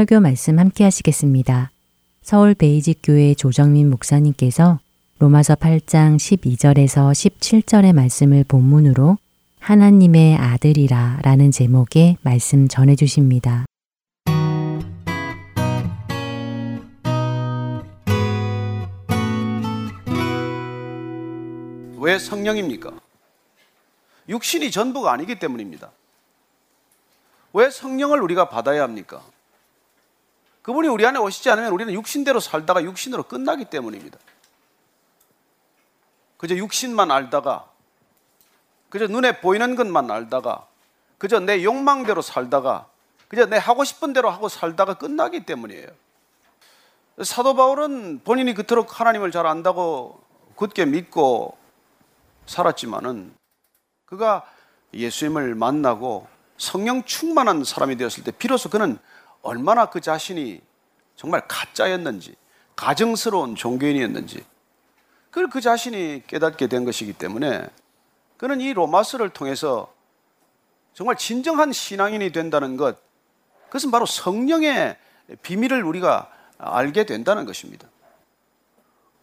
설교 0.00 0.20
말씀 0.20 0.58
함께 0.58 0.84
하시겠습니다. 0.84 1.70
서울 2.22 2.54
베이직 2.54 3.00
교회 3.02 3.34
조정민 3.34 3.90
목사님께서 3.90 4.78
로마서 5.18 5.56
8장 5.56 6.16
12절에서 6.16 7.12
17절의 7.12 7.92
말씀을 7.92 8.44
본문으로 8.44 9.18
하나님의 9.58 10.36
아들이라 10.36 11.18
라는 11.22 11.50
제목의 11.50 12.16
말씀 12.22 12.66
전해 12.66 12.96
주십니다. 12.96 13.66
왜 21.98 22.18
성령입니까? 22.18 22.92
육신이 24.30 24.70
전부가 24.70 25.12
아니기 25.12 25.38
때문입니다. 25.38 25.90
왜 27.52 27.68
성령을 27.68 28.22
우리가 28.22 28.48
받아야 28.48 28.82
합니까? 28.82 29.22
그분이 30.70 30.86
우리 30.86 31.04
안에 31.04 31.18
오시지 31.18 31.50
않으면 31.50 31.72
우리는 31.72 31.92
육신대로 31.92 32.38
살다가 32.38 32.84
육신으로 32.84 33.24
끝나기 33.24 33.64
때문입니다. 33.64 34.20
그저 36.36 36.54
육신만 36.54 37.10
알다가, 37.10 37.68
그저 38.88 39.08
눈에 39.08 39.40
보이는 39.40 39.74
것만 39.74 40.12
알다가, 40.12 40.68
그저 41.18 41.40
내 41.40 41.64
욕망대로 41.64 42.22
살다가, 42.22 42.88
그저 43.26 43.46
내 43.46 43.56
하고 43.56 43.82
싶은 43.82 44.12
대로 44.12 44.30
하고 44.30 44.48
살다가 44.48 44.94
끝나기 44.94 45.44
때문이에요. 45.44 45.88
사도 47.24 47.56
바울은 47.56 48.20
본인이 48.22 48.54
그토록 48.54 49.00
하나님을 49.00 49.32
잘 49.32 49.48
안다고 49.48 50.22
굳게 50.54 50.86
믿고 50.86 51.58
살았지만은 52.46 53.34
그가 54.06 54.48
예수님을 54.94 55.56
만나고 55.56 56.28
성령 56.58 57.02
충만한 57.02 57.64
사람이 57.64 57.96
되었을 57.96 58.22
때 58.22 58.30
비로소 58.30 58.70
그는 58.70 59.00
얼마나 59.42 59.86
그 59.86 60.00
자신이 60.00 60.60
정말 61.16 61.42
가짜였는지 61.46 62.34
가정스러운 62.76 63.56
종교인이었는지 63.56 64.44
그걸 65.30 65.48
그 65.48 65.60
자신이 65.60 66.24
깨닫게 66.26 66.66
된 66.66 66.84
것이기 66.84 67.12
때문에 67.12 67.68
그는 68.36 68.60
이 68.60 68.72
로마서를 68.72 69.30
통해서 69.30 69.92
정말 70.94 71.16
진정한 71.16 71.72
신앙인이 71.72 72.32
된다는 72.32 72.76
것 72.76 72.98
그것은 73.66 73.90
바로 73.90 74.06
성령의 74.06 74.96
비밀을 75.42 75.84
우리가 75.84 76.30
알게 76.58 77.06
된다는 77.06 77.46
것입니다. 77.46 77.88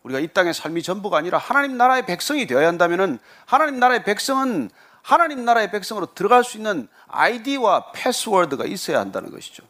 우리가 0.03 0.19
이 0.19 0.27
땅의 0.27 0.53
삶이 0.53 0.83
전부가 0.83 1.17
아니라 1.17 1.37
하나님 1.37 1.77
나라의 1.77 2.05
백성이 2.05 2.47
되어야 2.47 2.67
한다면 2.67 3.19
하나님 3.45 3.79
나라의 3.79 4.03
백성은 4.05 4.69
하나님 5.01 5.43
나라의 5.45 5.71
백성으로 5.71 6.13
들어갈 6.13 6.43
수 6.43 6.57
있는 6.57 6.87
아이디와 7.07 7.91
패스워드가 7.91 8.65
있어야 8.65 8.99
한다는 8.99 9.31
것이죠. 9.31 9.63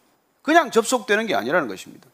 그냥 0.47 0.71
접속되는 0.71 1.27
게 1.27 1.35
아니라는 1.35 1.67
것입니다. 1.67 2.07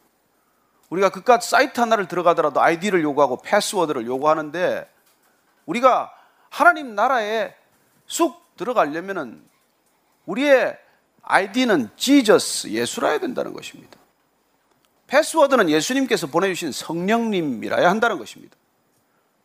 우리가 0.90 1.10
그깟 1.10 1.40
사이트 1.40 1.78
하나를 1.78 2.08
들어가더라도 2.08 2.60
아이디를 2.60 3.00
요구하고 3.04 3.40
패스워드를 3.42 4.06
요구하는데 4.06 4.92
우리가 5.66 6.12
하나님 6.50 6.96
나라에 6.96 7.54
쑥 8.08 8.42
들어가려면은 8.56 9.40
우리의 10.26 10.76
아이디는 11.22 11.90
Jesus 11.94 12.70
예수라야 12.70 13.20
된다는 13.20 13.52
것입니다. 13.52 13.96
패스워드는 15.06 15.70
예수님께서 15.70 16.26
보내주신 16.26 16.72
성령님이라야 16.72 17.88
한다는 17.88 18.18
것입니다. 18.18 18.56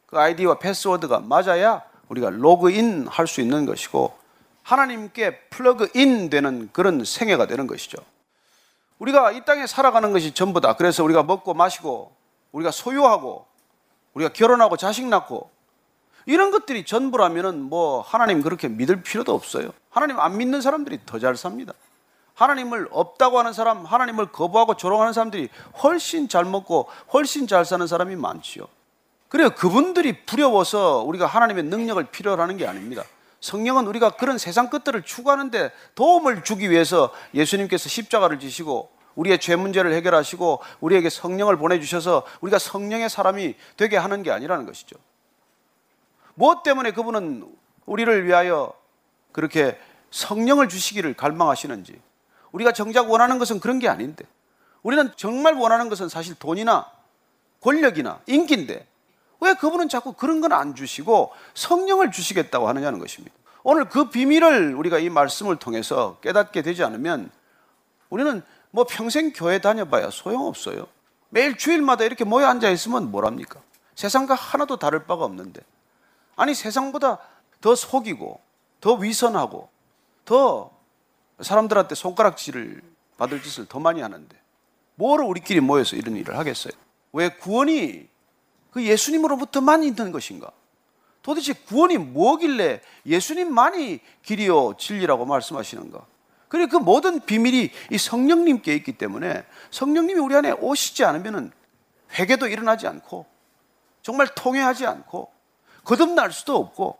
그 0.07 0.17
아이디와 0.17 0.57
패스워드가 0.57 1.19
맞아야 1.19 1.83
우리가 2.07 2.31
로그인 2.31 3.05
할 3.07 3.27
수 3.27 3.39
있는 3.41 3.67
것이고 3.67 4.17
하나님께 4.63 5.41
plug 5.51 6.05
in 6.05 6.31
되는 6.31 6.71
그런 6.73 7.05
생애가 7.05 7.45
되는 7.45 7.67
것이죠. 7.67 7.99
우리가 8.99 9.31
이 9.31 9.43
땅에 9.45 9.65
살아가는 9.65 10.11
것이 10.11 10.33
전부다. 10.33 10.75
그래서 10.75 11.03
우리가 11.03 11.23
먹고 11.23 11.53
마시고 11.53 12.13
우리가 12.51 12.71
소유하고 12.71 13.45
우리가 14.13 14.33
결혼하고 14.33 14.77
자식 14.77 15.05
낳고 15.07 15.49
이런 16.25 16.51
것들이 16.51 16.85
전부라면은 16.85 17.61
뭐 17.61 18.01
하나님 18.01 18.41
그렇게 18.41 18.67
믿을 18.67 19.01
필요도 19.01 19.33
없어요. 19.33 19.71
하나님 19.89 20.19
안 20.19 20.37
믿는 20.37 20.61
사람들이 20.61 20.99
더 21.05 21.17
잘 21.19 21.35
삽니다. 21.35 21.73
하나님을 22.35 22.87
없다고 22.91 23.37
하는 23.37 23.51
사람, 23.51 23.83
하나님을 23.83 24.31
거부하고 24.31 24.75
조롱하는 24.77 25.11
사람들이 25.11 25.49
훨씬 25.83 26.29
잘 26.29 26.45
먹고 26.45 26.87
훨씬 27.13 27.47
잘 27.47 27.65
사는 27.65 27.85
사람이 27.85 28.15
많지요. 28.15 28.65
그래요. 29.27 29.49
그분들이 29.51 30.25
두려워서 30.25 31.03
우리가 31.03 31.25
하나님의 31.25 31.63
능력을 31.65 32.01
필요로 32.05 32.41
하는 32.41 32.55
게 32.57 32.65
아닙니다. 32.65 33.03
성령은 33.41 33.87
우리가 33.87 34.11
그런 34.11 34.37
세상 34.37 34.69
것들을 34.69 35.03
추구하는데 35.03 35.71
도움을 35.95 36.43
주기 36.43 36.69
위해서 36.69 37.13
예수님께서 37.33 37.89
십자가를 37.89 38.39
지시고 38.39 38.89
우리의 39.15 39.39
죄 39.39 39.55
문제를 39.55 39.93
해결하시고 39.93 40.61
우리에게 40.79 41.09
성령을 41.09 41.57
보내주셔서 41.57 42.25
우리가 42.41 42.59
성령의 42.59 43.09
사람이 43.09 43.55
되게 43.77 43.97
하는 43.97 44.23
게 44.23 44.31
아니라는 44.31 44.65
것이죠. 44.65 44.95
무엇 46.35 46.63
때문에 46.63 46.91
그분은 46.91 47.45
우리를 47.85 48.25
위하여 48.25 48.73
그렇게 49.31 49.77
성령을 50.11 50.69
주시기를 50.69 51.13
갈망하시는지 51.15 51.99
우리가 52.51 52.71
정작 52.71 53.11
원하는 53.11 53.39
것은 53.39 53.59
그런 53.59 53.79
게 53.79 53.87
아닌데 53.87 54.25
우리는 54.81 55.11
정말 55.15 55.55
원하는 55.55 55.89
것은 55.89 56.09
사실 56.09 56.35
돈이나 56.35 56.89
권력이나 57.61 58.21
인기인데 58.25 58.87
왜 59.41 59.53
그분은 59.53 59.89
자꾸 59.89 60.13
그런 60.13 60.41
건 60.41 60.51
안 60.51 60.75
주시고 60.75 61.31
성령을 61.53 62.11
주시겠다고 62.11 62.67
하느냐는 62.67 62.99
것입니다. 62.99 63.35
오늘 63.63 63.87
그 63.89 64.09
비밀을 64.09 64.73
우리가 64.75 64.99
이 64.99 65.09
말씀을 65.09 65.57
통해서 65.57 66.17
깨닫게 66.21 66.61
되지 66.61 66.83
않으면 66.83 67.29
우리는 68.09 68.41
뭐 68.71 68.85
평생 68.85 69.31
교회 69.33 69.59
다녀봐야 69.59 70.09
소용없어요. 70.11 70.87
매일 71.29 71.57
주일마다 71.57 72.03
이렇게 72.03 72.23
모여 72.23 72.47
앉아 72.47 72.69
있으면 72.69 73.11
뭐랍니까? 73.11 73.59
세상과 73.95 74.33
하나도 74.33 74.77
다를 74.77 75.05
바가 75.05 75.25
없는데. 75.25 75.61
아니, 76.35 76.55
세상보다 76.55 77.19
더 77.61 77.75
속이고, 77.75 78.39
더 78.79 78.93
위선하고, 78.93 79.69
더 80.25 80.71
사람들한테 81.41 81.95
손가락질을 81.95 82.81
받을 83.17 83.43
짓을 83.43 83.65
더 83.67 83.79
많이 83.79 84.01
하는데, 84.01 84.35
뭐로 84.95 85.27
우리끼리 85.27 85.59
모여서 85.59 85.97
이런 85.97 86.15
일을 86.15 86.37
하겠어요? 86.37 86.73
왜 87.11 87.29
구원이 87.29 88.07
그 88.71 88.83
예수님으로부터만 88.83 89.83
있는 89.83 90.11
것인가? 90.11 90.51
도대체 91.21 91.53
구원이 91.53 91.97
뭐길래 91.97 92.81
예수님만이 93.05 93.99
길이요 94.23 94.75
진리라고 94.77 95.25
말씀하시는가? 95.25 96.05
그래 96.47 96.65
그 96.65 96.77
모든 96.77 97.19
비밀이 97.19 97.71
이 97.91 97.97
성령님께 97.97 98.73
있기 98.75 98.93
때문에 98.93 99.45
성령님이 99.69 100.19
우리 100.19 100.35
안에 100.35 100.51
오시지 100.51 101.03
않으면은 101.03 101.51
회개도 102.17 102.47
일어나지 102.47 102.87
않고 102.87 103.25
정말 104.01 104.27
통회하지 104.33 104.85
않고 104.87 105.31
거듭날 105.83 106.31
수도 106.31 106.55
없고 106.55 106.97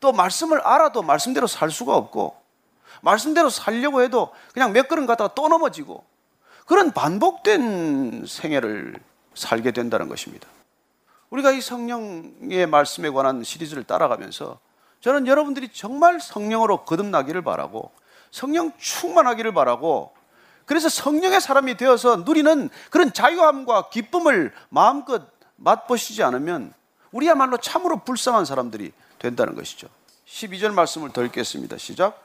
또 0.00 0.12
말씀을 0.12 0.60
알아도 0.60 1.02
말씀대로 1.02 1.46
살 1.46 1.70
수가 1.70 1.96
없고 1.96 2.36
말씀대로 3.02 3.50
살려고 3.50 4.02
해도 4.02 4.32
그냥 4.52 4.72
몇 4.72 4.88
걸음 4.88 5.06
가다가 5.06 5.32
또 5.34 5.48
넘어지고 5.48 6.04
그런 6.66 6.90
반복된 6.92 8.24
생애를 8.26 8.96
살게 9.34 9.70
된다는 9.70 10.08
것입니다. 10.08 10.48
우리가 11.32 11.50
이 11.50 11.62
성령의 11.62 12.66
말씀에 12.66 13.08
관한 13.08 13.42
시리즈를 13.42 13.84
따라가면서 13.84 14.60
저는 15.00 15.26
여러분들이 15.26 15.70
정말 15.72 16.20
성령으로 16.20 16.84
거듭나기를 16.84 17.40
바라고 17.42 17.90
성령 18.30 18.72
충만하기를 18.78 19.54
바라고 19.54 20.12
그래서 20.66 20.90
성령의 20.90 21.40
사람이 21.40 21.76
되어서 21.78 22.16
누리는 22.16 22.68
그런 22.90 23.12
자유함과 23.14 23.88
기쁨을 23.88 24.52
마음껏 24.68 25.22
맛보시지 25.56 26.22
않으면 26.22 26.74
우리야말로 27.12 27.56
참으로 27.56 28.04
불쌍한 28.04 28.44
사람들이 28.44 28.92
된다는 29.18 29.54
것이죠. 29.54 29.88
12절 30.26 30.74
말씀을 30.74 31.10
더 31.10 31.24
읽겠습니다. 31.24 31.78
시작. 31.78 32.22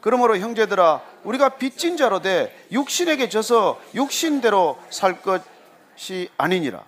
그러므로 0.00 0.36
형제들아 0.36 1.00
우리가 1.22 1.50
빚진 1.50 1.96
자로 1.96 2.20
돼 2.20 2.66
육신에게 2.72 3.28
져서 3.28 3.80
육신대로 3.94 4.78
살 4.90 5.22
것이 5.22 6.28
아니니라. 6.36 6.87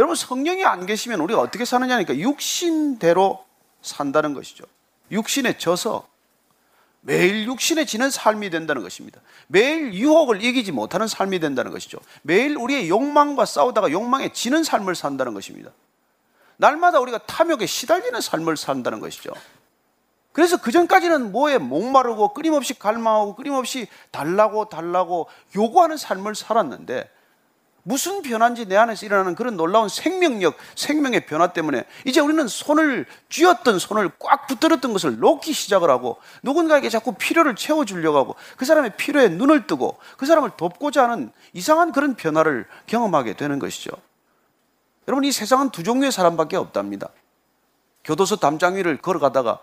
여러분 0.00 0.16
성령이 0.16 0.64
안 0.64 0.86
계시면 0.86 1.20
우리가 1.20 1.42
어떻게 1.42 1.66
사느냐니까 1.66 2.16
육신대로 2.16 3.44
산다는 3.82 4.32
것이죠. 4.32 4.64
육신에 5.10 5.58
져서 5.58 6.08
매일 7.02 7.44
육신에 7.44 7.84
지는 7.84 8.08
삶이 8.08 8.48
된다는 8.48 8.82
것입니다. 8.82 9.20
매일 9.46 9.92
유혹을 9.92 10.42
이기지 10.42 10.72
못하는 10.72 11.06
삶이 11.06 11.38
된다는 11.38 11.70
것이죠. 11.70 11.98
매일 12.22 12.56
우리의 12.56 12.88
욕망과 12.88 13.44
싸우다가 13.44 13.90
욕망에 13.90 14.32
지는 14.32 14.64
삶을 14.64 14.94
산다는 14.94 15.34
것입니다. 15.34 15.70
날마다 16.56 16.98
우리가 17.00 17.18
탐욕에 17.18 17.66
시달리는 17.66 18.18
삶을 18.22 18.56
산다는 18.56 19.00
것이죠. 19.00 19.32
그래서 20.32 20.56
그 20.56 20.72
전까지는 20.72 21.30
뭐에 21.30 21.58
목마르고 21.58 22.32
끊임없이 22.32 22.72
갈망하고 22.72 23.36
끊임없이 23.36 23.86
달라고 24.12 24.70
달라고 24.70 25.28
요구하는 25.56 25.98
삶을 25.98 26.34
살았는데 26.34 27.19
무슨 27.82 28.22
변화인지 28.22 28.66
내 28.66 28.76
안에서 28.76 29.06
일어나는 29.06 29.34
그런 29.34 29.56
놀라운 29.56 29.88
생명력, 29.88 30.56
생명의 30.74 31.26
변화 31.26 31.52
때문에 31.52 31.84
이제 32.04 32.20
우리는 32.20 32.46
손을 32.46 33.06
쥐었던 33.28 33.78
손을 33.78 34.10
꽉 34.18 34.46
붙들었던 34.46 34.92
것을 34.92 35.18
놓기 35.18 35.52
시작을 35.52 35.90
하고 35.90 36.18
누군가에게 36.42 36.88
자꾸 36.88 37.14
필요를 37.14 37.56
채워주려고 37.56 38.18
하고 38.18 38.36
그 38.56 38.64
사람의 38.64 38.96
필요에 38.96 39.28
눈을 39.28 39.66
뜨고 39.66 39.98
그 40.16 40.26
사람을 40.26 40.50
돕고자 40.56 41.04
하는 41.04 41.32
이상한 41.52 41.92
그런 41.92 42.14
변화를 42.14 42.66
경험하게 42.86 43.34
되는 43.34 43.58
것이죠. 43.58 43.90
여러분, 45.08 45.24
이 45.24 45.32
세상은 45.32 45.70
두 45.70 45.82
종류의 45.82 46.12
사람밖에 46.12 46.56
없답니다. 46.56 47.08
교도소 48.04 48.36
담장 48.36 48.76
위를 48.76 48.96
걸어가다가 48.98 49.58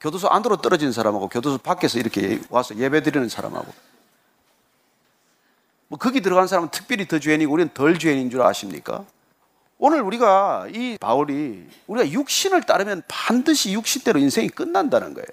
교도소 0.00 0.28
안으로 0.28 0.58
떨어진 0.58 0.92
사람하고 0.92 1.28
교도소 1.28 1.58
밖에서 1.58 1.98
이렇게 1.98 2.40
와서 2.50 2.76
예배 2.76 3.02
드리는 3.02 3.28
사람하고 3.28 3.66
뭐 5.88 5.98
거기 5.98 6.20
들어간 6.20 6.46
사람은 6.46 6.70
특별히 6.70 7.06
더 7.06 7.18
죄인이고 7.18 7.52
우리는 7.52 7.70
덜 7.74 7.98
죄인인 7.98 8.30
줄 8.30 8.42
아십니까? 8.42 9.04
오늘 9.78 10.00
우리가 10.02 10.68
이 10.72 10.96
바울이 10.98 11.66
우리가 11.86 12.10
육신을 12.10 12.62
따르면 12.62 13.02
반드시 13.08 13.72
육신대로 13.72 14.18
인생이 14.18 14.48
끝난다는 14.48 15.14
거예요. 15.14 15.26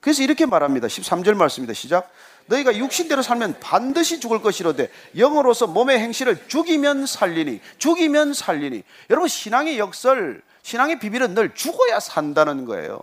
그래서 0.00 0.22
이렇게 0.22 0.46
말합니다. 0.46 0.86
13절 0.86 1.34
말씀입니다. 1.34 1.74
시작. 1.74 2.10
너희가 2.46 2.76
육신대로 2.76 3.22
살면 3.22 3.60
반드시 3.60 4.18
죽을 4.18 4.42
것이로되 4.42 4.90
영으로서 5.16 5.66
몸의 5.66 5.98
행실을 5.98 6.48
죽이면 6.48 7.06
살리니 7.06 7.60
죽이면 7.78 8.34
살리니 8.34 8.82
여러분 9.10 9.28
신앙의 9.28 9.78
역설 9.78 10.42
신앙의 10.62 10.98
비밀은 10.98 11.34
늘 11.34 11.54
죽어야 11.54 12.00
산다는 12.00 12.64
거예요. 12.64 13.02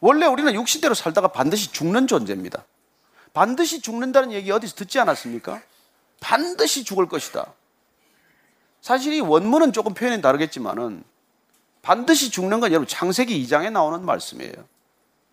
원래 0.00 0.26
우리는 0.26 0.54
육신대로 0.54 0.94
살다가 0.94 1.28
반드시 1.28 1.72
죽는 1.72 2.06
존재입니다. 2.06 2.64
반드시 3.36 3.82
죽는다는 3.82 4.32
얘기 4.32 4.50
어디서 4.50 4.76
듣지 4.76 4.98
않았습니까? 4.98 5.60
반드시 6.20 6.84
죽을 6.84 7.06
것이다. 7.06 7.52
사실 8.80 9.12
이 9.12 9.20
원문은 9.20 9.74
조금 9.74 9.92
표현이 9.92 10.22
다르겠지만은 10.22 11.04
반드시 11.82 12.30
죽는 12.30 12.60
건 12.60 12.70
여러분 12.72 12.88
창세기 12.88 13.44
2장에 13.44 13.70
나오는 13.70 14.02
말씀이에요. 14.02 14.54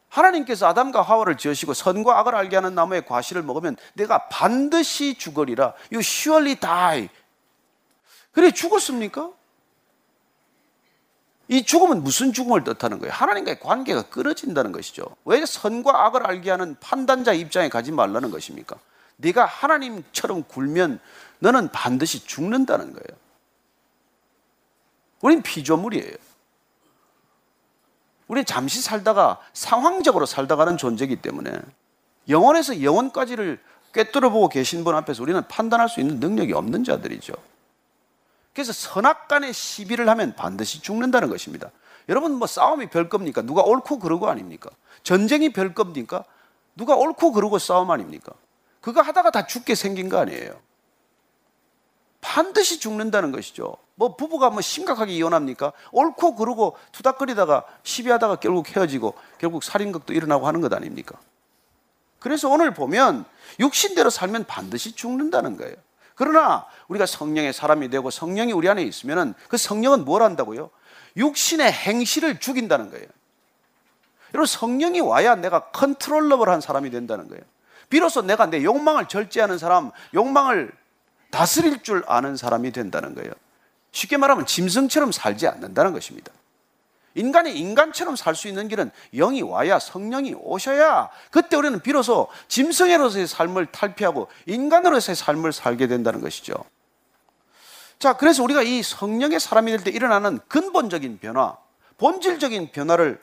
하나님께서 0.09 0.67
아담과 0.67 1.01
하와를 1.01 1.37
지으시고 1.37 1.73
선과 1.73 2.19
악을 2.19 2.35
알게 2.35 2.57
하는 2.57 2.75
나무의 2.75 3.05
과실을 3.05 3.41
먹으면 3.41 3.77
내가 3.93 4.27
반드시 4.27 5.15
죽으리라. 5.15 5.73
You 5.89 6.01
surely 6.01 6.55
die. 6.55 7.07
그래 8.33 8.51
죽었습니까? 8.51 9.31
이 11.49 11.63
죽음은 11.63 12.03
무슨 12.03 12.31
죽음을 12.31 12.63
뜻하는 12.63 12.99
거예요? 12.99 13.11
하나님과의 13.13 13.59
관계가 13.59 14.03
끊어진다는 14.03 14.71
것이죠. 14.71 15.05
왜 15.25 15.45
선과 15.45 16.05
악을 16.05 16.25
알게 16.25 16.49
하는 16.49 16.75
판단자 16.79 17.33
입장에 17.33 17.69
가지 17.69 17.91
말라는 17.91 18.31
것입니까? 18.31 18.77
네가 19.17 19.45
하나님처럼 19.45 20.43
굴면 20.43 20.99
너는 21.39 21.69
반드시 21.69 22.25
죽는다는 22.25 22.93
거예요. 22.93 23.19
우린 25.21 25.41
피조물이에요. 25.41 26.15
우리는 28.27 28.45
잠시 28.45 28.81
살다가 28.81 29.39
상황적으로 29.53 30.25
살다가는 30.25 30.77
존재이기 30.77 31.17
때문에 31.17 31.51
영원에서 32.29 32.81
영원까지를 32.81 33.61
꿰뚫어 33.93 34.29
보고 34.29 34.49
계신 34.49 34.83
분 34.83 34.95
앞에서 34.95 35.21
우리는 35.21 35.41
판단할 35.47 35.87
수 35.87 35.99
있는 35.99 36.19
능력이 36.19 36.53
없는 36.53 36.83
자들이죠. 36.83 37.33
그래서 38.53 38.71
선악 38.71 39.27
간에 39.27 39.51
시비를 39.51 40.07
하면 40.09 40.35
반드시 40.35 40.81
죽는다는 40.81 41.29
것입니다. 41.29 41.71
여러분 42.09 42.33
뭐 42.33 42.47
싸움이 42.47 42.87
별 42.87 43.09
겁니까? 43.09 43.41
누가 43.41 43.63
옳고 43.63 43.99
그르고 43.99 44.29
아닙니까? 44.29 44.69
전쟁이 45.03 45.51
별 45.51 45.73
겁니까? 45.73 46.23
누가 46.75 46.95
옳고 46.95 47.31
그르고 47.31 47.59
싸움 47.59 47.91
아닙니까? 47.91 48.33
그거 48.81 49.01
하다가 49.01 49.31
다 49.31 49.47
죽게 49.47 49.75
생긴 49.75 50.09
거 50.09 50.17
아니에요. 50.17 50.59
반드시 52.21 52.79
죽는다는 52.79 53.31
것이죠. 53.31 53.75
뭐 53.95 54.15
부부가 54.15 54.49
뭐 54.49 54.61
심각하게 54.61 55.13
이혼합니까? 55.13 55.73
옳고 55.91 56.35
그르고 56.35 56.77
투닥거리다가 56.91 57.65
시비하다가 57.83 58.37
결국 58.37 58.75
헤어지고 58.75 59.13
결국 59.37 59.63
살인극도 59.63 60.13
일어나고 60.13 60.47
하는 60.47 60.61
것 60.61 60.73
아닙니까? 60.73 61.17
그래서 62.19 62.49
오늘 62.49 62.73
보면 62.73 63.25
육신대로 63.59 64.09
살면 64.09 64.45
반드시 64.45 64.93
죽는다는 64.93 65.57
거예요. 65.57 65.75
그러나 66.15 66.65
우리가 66.87 67.05
성령의 67.05 67.53
사람이 67.53 67.89
되고 67.89 68.09
성령이 68.09 68.53
우리 68.53 68.69
안에 68.69 68.83
있으면 68.83 69.33
그 69.49 69.57
성령은 69.57 70.05
뭘 70.05 70.21
한다고요? 70.23 70.69
육신의 71.17 71.71
행실을 71.71 72.39
죽인다는 72.39 72.89
거예요. 72.91 73.05
여러분 74.33 74.45
성령이 74.47 74.99
와야 75.01 75.35
내가 75.35 75.71
controllable한 75.71 76.61
사람이 76.61 76.89
된다는 76.89 77.27
거예요. 77.27 77.43
비로소 77.89 78.21
내가 78.21 78.47
내 78.47 78.63
욕망을 78.63 79.07
절제하는 79.07 79.57
사람, 79.57 79.91
욕망을 80.13 80.71
다스릴 81.29 81.83
줄 81.83 82.03
아는 82.07 82.35
사람이 82.35 82.71
된다는 82.71 83.13
거예요. 83.13 83.31
쉽게 83.91 84.17
말하면 84.17 84.45
짐승처럼 84.45 85.11
살지 85.11 85.47
않는다는 85.47 85.93
것입니다. 85.93 86.31
인간이 87.15 87.51
인간처럼 87.57 88.15
살 88.15 88.35
수 88.35 88.47
있는 88.47 88.67
길은 88.67 88.91
영이 89.13 89.41
와야 89.43 89.77
성령이 89.79 90.35
오셔야 90.39 91.09
그때 91.31 91.55
우리는 91.55 91.79
비로소 91.79 92.27
짐승으로서의 92.47 93.27
삶을 93.27 93.67
탈피하고 93.67 94.27
인간으로서의 94.47 95.15
삶을 95.15 95.53
살게 95.53 95.87
된다는 95.87 96.21
것이죠. 96.21 96.55
자, 97.99 98.13
그래서 98.13 98.43
우리가 98.43 98.63
이 98.63 98.83
성령의 98.83 99.39
사람이 99.39 99.71
될 99.71 99.83
때 99.83 99.91
일어나는 99.91 100.39
근본적인 100.47 101.19
변화, 101.19 101.55
본질적인 101.97 102.71
변화를 102.71 103.21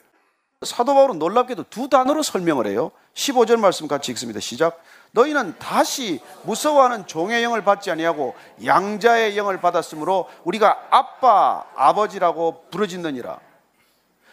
사도 0.63 0.93
바울은 0.93 1.19
놀랍게도 1.19 1.65
두 1.69 1.89
단어로 1.89 2.23
설명을 2.23 2.67
해요. 2.67 2.91
15절 3.15 3.59
말씀 3.59 3.87
같이 3.87 4.11
읽습니다. 4.11 4.39
시작. 4.39 4.81
너희는 5.11 5.57
다시 5.59 6.19
무서워하는 6.43 7.07
종의 7.07 7.43
영을 7.43 7.63
받지 7.63 7.91
아니하고 7.91 8.35
양자의 8.63 9.37
영을 9.37 9.59
받았으므로 9.59 10.29
우리가 10.45 10.87
아빠, 10.91 11.65
아버지라고 11.75 12.65
부르짖느니라. 12.71 13.39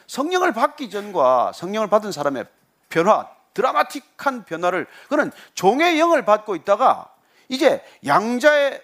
성령을 0.08 0.52
받기 0.52 0.90
전과 0.90 1.52
성령을 1.54 1.88
받은 1.88 2.10
사람의 2.10 2.46
변화, 2.88 3.28
드라마틱한 3.54 4.44
변화를 4.44 4.86
그는 5.08 5.30
종의 5.54 6.00
영을 6.00 6.24
받고 6.24 6.56
있다가 6.56 7.14
이제 7.48 7.84
양자의 8.04 8.82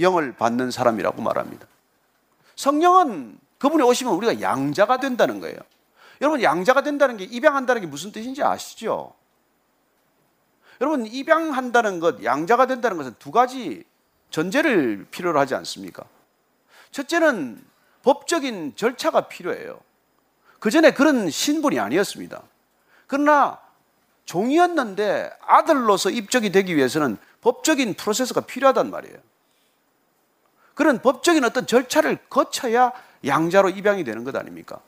영을 0.00 0.34
받는 0.34 0.70
사람이라고 0.70 1.20
말합니다. 1.20 1.66
성령은 2.54 3.38
그분이 3.58 3.82
오시면 3.82 4.14
우리가 4.14 4.40
양자가 4.40 4.98
된다는 4.98 5.40
거예요. 5.40 5.56
여러분 6.20 6.42
양자가 6.42 6.82
된다는 6.82 7.16
게 7.16 7.24
입양한다는 7.24 7.82
게 7.82 7.86
무슨 7.86 8.12
뜻인지 8.12 8.42
아시죠? 8.42 9.14
여러분 10.80 11.06
입양한다는 11.06 12.00
것, 12.00 12.22
양자가 12.22 12.66
된다는 12.66 12.96
것은 12.96 13.14
두 13.18 13.30
가지 13.30 13.84
전제를 14.30 15.06
필요로 15.10 15.38
하지 15.38 15.54
않습니까? 15.54 16.04
첫째는 16.90 17.64
법적인 18.02 18.76
절차가 18.76 19.22
필요해요. 19.28 19.80
그 20.66 20.70
전에 20.72 20.90
그런 20.90 21.30
신분이 21.30 21.78
아니었습니다. 21.78 22.42
그러나 23.06 23.60
종이었는데 24.24 25.30
아들로서 25.46 26.10
입적이 26.10 26.50
되기 26.50 26.74
위해서는 26.74 27.18
법적인 27.40 27.94
프로세스가 27.94 28.40
필요하단 28.40 28.90
말이에요. 28.90 29.16
그런 30.74 31.00
법적인 31.00 31.44
어떤 31.44 31.68
절차를 31.68 32.18
거쳐야 32.28 32.90
양자로 33.24 33.68
입양이 33.68 34.02
되는 34.02 34.24
것 34.24 34.34
아닙니까? 34.34 34.80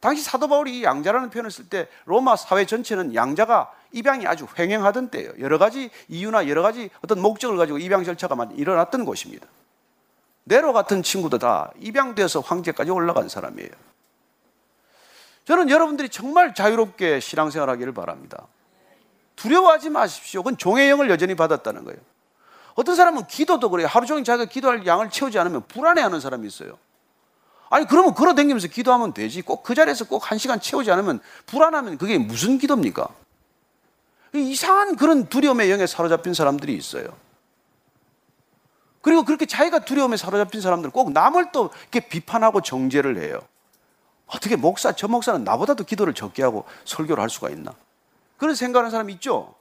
당시 0.00 0.22
사도 0.22 0.48
바울이 0.48 0.78
이 0.78 0.84
양자라는 0.84 1.28
표현을 1.28 1.50
쓸 1.50 1.68
때 1.68 1.86
로마 2.06 2.34
사회 2.34 2.64
전체는 2.64 3.14
양자가 3.14 3.74
입양이 3.92 4.26
아주 4.26 4.46
횡행하던 4.58 5.10
때예요. 5.10 5.32
여러 5.38 5.58
가지 5.58 5.90
이유나 6.08 6.48
여러 6.48 6.62
가지 6.62 6.88
어떤 7.02 7.20
목적을 7.20 7.58
가지고 7.58 7.76
입양 7.76 8.04
절차가 8.04 8.36
많이 8.36 8.54
일어났던 8.54 9.04
곳입니다. 9.04 9.46
네로 10.44 10.72
같은 10.72 11.02
친구도 11.02 11.36
다 11.36 11.72
입양되어서 11.78 12.40
황제까지 12.40 12.90
올라간 12.90 13.28
사람이에요. 13.28 13.93
저는 15.44 15.68
여러분들이 15.70 16.08
정말 16.08 16.54
자유롭게 16.54 17.20
신앙생활 17.20 17.68
하기를 17.70 17.92
바랍니다. 17.92 18.46
두려워하지 19.36 19.90
마십시오. 19.90 20.42
그건 20.42 20.56
종의 20.56 20.88
영을 20.88 21.10
여전히 21.10 21.34
받았다는 21.34 21.84
거예요. 21.84 21.98
어떤 22.74 22.96
사람은 22.96 23.26
기도도 23.26 23.70
그래요. 23.70 23.86
하루 23.86 24.06
종일 24.06 24.24
자기가 24.24 24.48
기도할 24.48 24.86
양을 24.86 25.10
채우지 25.10 25.38
않으면 25.38 25.62
불안해하는 25.68 26.20
사람이 26.20 26.46
있어요. 26.46 26.78
아니 27.70 27.86
그러면 27.86 28.14
걸어다니면서 28.14 28.68
기도하면 28.68 29.12
되지. 29.12 29.42
꼭 29.42 29.62
그 29.62 29.74
자리에서 29.74 30.06
꼭 30.06 30.30
한 30.30 30.38
시간 30.38 30.60
채우지 30.60 30.90
않으면 30.90 31.20
불안하면 31.46 31.98
그게 31.98 32.18
무슨 32.18 32.58
기도입니까? 32.58 33.08
이상한 34.34 34.96
그런 34.96 35.26
두려움의 35.28 35.70
영에 35.70 35.86
사로잡힌 35.86 36.34
사람들이 36.34 36.74
있어요. 36.74 37.06
그리고 39.02 39.24
그렇게 39.24 39.46
자기가 39.46 39.80
두려움에 39.80 40.16
사로잡힌 40.16 40.60
사람들은 40.60 40.90
꼭 40.90 41.12
남을 41.12 41.52
또 41.52 41.70
이렇게 41.92 42.08
비판하고 42.08 42.62
정죄를 42.62 43.18
해요. 43.22 43.40
어떻게 44.26 44.56
목사, 44.56 44.92
저 44.92 45.06
목사는 45.08 45.44
나보다도 45.44 45.84
기도를 45.84 46.14
적게 46.14 46.42
하고 46.42 46.64
설교를 46.84 47.22
할 47.22 47.30
수가 47.30 47.50
있나? 47.50 47.74
그런 48.36 48.54
생각하는 48.54 48.90
사람 48.90 49.10
있죠? 49.10 49.54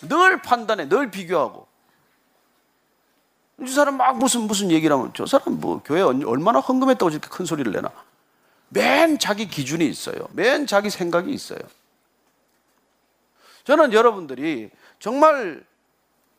늘 0.08 0.42
판단해, 0.42 0.88
늘 0.88 1.10
비교하고. 1.10 1.66
이 3.60 3.68
사람 3.68 3.96
막 3.96 4.18
무슨 4.18 4.42
무슨 4.42 4.70
얘기를 4.70 4.96
하면 4.96 5.12
저 5.14 5.26
사람 5.26 5.60
뭐 5.60 5.80
교회 5.84 6.00
얼마나 6.02 6.58
헌금했다고 6.58 7.10
저렇게 7.10 7.28
큰 7.28 7.44
소리를 7.44 7.70
내나? 7.70 7.92
맨 8.70 9.18
자기 9.18 9.46
기준이 9.46 9.86
있어요. 9.86 10.28
맨 10.32 10.66
자기 10.66 10.90
생각이 10.90 11.30
있어요. 11.32 11.60
저는 13.64 13.92
여러분들이 13.92 14.70
정말 14.98 15.62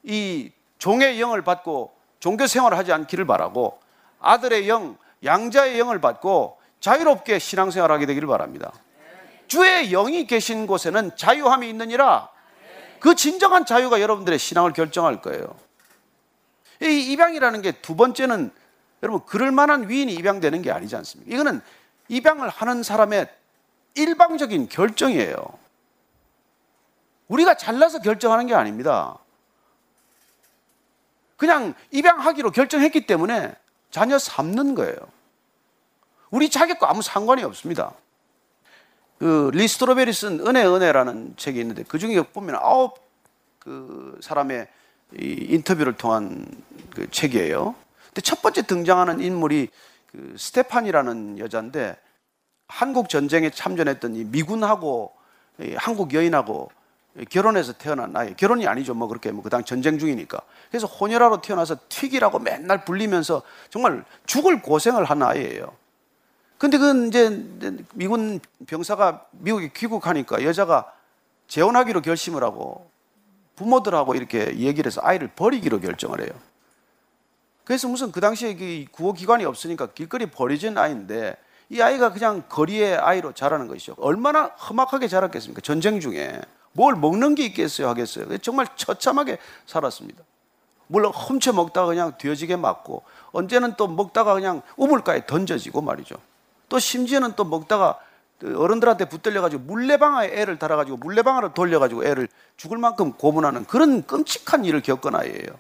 이 0.02 0.52
종의 0.80 1.22
영을 1.22 1.44
받고 1.44 1.96
종교 2.20 2.48
생활을 2.48 2.78
하지 2.78 2.92
않기를 2.92 3.26
바라고 3.26 3.80
아들의 4.24 4.68
영, 4.68 4.98
양자의 5.24 5.78
영을 5.80 6.02
받고 6.02 6.58
자유롭게 6.80 7.40
신앙생활을 7.40 7.94
하게 7.94 8.06
되기를 8.08 8.28
바랍니다. 8.28 8.74
주의 9.48 9.90
영이 9.90 10.26
계신 10.26 10.66
곳에는 10.66 11.16
자유함이 11.16 11.70
있느니라 11.70 12.30
그 13.00 13.16
진정한 13.16 13.66
자유가 13.66 14.02
여러분들의 14.02 14.40
신앙을 14.40 14.74
결정할 14.74 15.22
거예요. 15.22 15.56
이 16.82 17.12
입양이라는 17.12 17.62
게 17.62 17.72
두 17.82 17.96
번째는 17.96 18.52
여러분 19.04 19.26
그럴 19.26 19.52
만한 19.52 19.90
위인이 19.90 20.14
입양되는 20.14 20.62
게 20.62 20.72
아니지 20.72 20.96
않습니까? 20.96 21.34
이거는 21.34 21.62
입양을 22.08 22.50
하는 22.50 22.84
사람의 22.84 23.28
일방적인 23.96 24.70
결정이에요. 24.70 25.36
우리가 27.28 27.56
잘나서 27.56 28.00
결정하는 28.00 28.48
게 28.48 28.56
아닙니다. 28.56 29.18
그냥 31.36 31.74
입양하기로 31.92 32.52
결정했기 32.52 33.06
때문에 33.06 33.54
자녀 33.94 34.18
삼는 34.18 34.74
거예요. 34.74 34.98
우리 36.32 36.50
자격과 36.50 36.90
아무 36.90 37.04
상관이 37.04 37.44
없습니다. 37.44 37.94
그 39.20 39.52
리 39.54 39.62
스트로벨이 39.62 40.12
쓴 40.12 40.40
은혜 40.48 40.66
은혜라는 40.66 41.36
책이 41.38 41.60
있는데 41.60 41.84
그 41.88 42.00
중에 42.00 42.20
보면 42.24 42.56
아홉 42.56 42.98
그 43.60 44.18
사람의 44.20 44.68
인터뷰를 45.16 45.94
통한 45.94 46.44
그 46.90 47.08
책이에요. 47.12 47.76
근데 48.08 48.22
첫 48.22 48.42
번째 48.42 48.64
등장하는 48.64 49.22
인물이 49.22 49.70
그 50.08 50.36
스테파니라는 50.40 51.38
여자인데 51.38 51.96
한국 52.68 53.10
전쟁에 53.10 53.52
참전했던 53.52 54.16
이 54.16 54.24
미군하고 54.24 55.14
이 55.60 55.76
한국 55.78 56.16
여인하고 56.16 56.72
결혼해서 57.30 57.74
태어난 57.74 58.16
아이. 58.16 58.36
결혼이 58.36 58.68
아니죠. 58.68 58.94
뭐 58.94 59.08
그렇게 59.08 59.32
뭐 59.32 59.44
그 59.44 59.50
당 59.50 59.64
전쟁 59.64 60.00
중이니까. 60.00 60.40
그래서 60.70 60.88
혼혈아로 60.88 61.42
태어나서 61.42 61.78
튀기라고 61.90 62.40
맨날 62.40 62.86
불리면서 62.86 63.44
정말 63.70 64.04
죽을 64.26 64.62
고생을 64.62 65.06
한 65.06 65.22
아이예요. 65.22 65.74
근데 66.58 66.78
그 66.78 67.08
이제 67.08 67.46
미군 67.94 68.40
병사가 68.68 69.26
미국에 69.32 69.70
귀국하니까 69.76 70.44
여자가 70.44 70.92
재혼하기로 71.48 72.02
결심을 72.02 72.42
하고 72.44 72.90
부모들하고 73.58 74.16
이렇게 74.16 74.58
얘기를 74.58 74.88
해서 74.90 75.02
아이를 75.04 75.28
버리기로 75.36 75.82
결정을 75.82 76.22
해요. 76.22 76.30
그래서 77.64 77.88
무슨 77.88 78.12
그 78.12 78.20
당시에 78.22 78.56
그 78.56 78.86
구호 78.92 79.14
기관이 79.14 79.46
없으니까 79.46 79.88
길거리 79.94 80.26
버려진 80.26 80.78
아이인데 80.78 81.36
이 81.70 81.82
아이가 81.82 82.12
그냥 82.12 82.44
거리의 82.50 82.98
아이로 82.98 83.34
자라는 83.34 83.68
것이죠. 83.68 83.96
얼마나 84.00 84.46
험악하게 84.48 85.08
자랐겠습니까? 85.08 85.62
전쟁 85.62 86.00
중에 86.00 86.42
뭘 86.74 86.96
먹는 86.96 87.36
게 87.36 87.46
있겠어요 87.46 87.88
하겠어요. 87.90 88.38
정말 88.40 88.68
처참하게 88.76 89.38
살았습니다. 89.66 90.24
물론 90.88 91.12
훔쳐 91.12 91.54
먹다가 91.54 91.88
그냥 91.88 92.14
뒤어지게 92.18 92.56
맞고 92.56 93.04
언제는 93.32 93.76
또 93.78 93.88
먹다가 93.88 94.34
그냥 94.34 94.62
우물가에 94.76 95.26
던져지고 95.26 95.82
말이죠. 95.82 96.16
또 96.70 96.80
심지어는 96.80 97.34
또 97.36 97.46
먹다가 97.46 98.00
그 98.40 98.60
어른들한테 98.60 99.06
붙들려가지고 99.06 99.64
물레방아에 99.64 100.32
애를 100.34 100.60
달아가지고 100.60 100.98
물레방아를 100.98 101.54
돌려가지고 101.54 102.04
애를 102.04 102.28
죽을 102.58 102.78
만큼 102.78 103.14
고문하는 103.14 103.66
그런 103.66 104.06
끔찍한 104.06 104.66
일을 104.66 104.82
겪은 104.82 105.16
아이예요. 105.16 105.60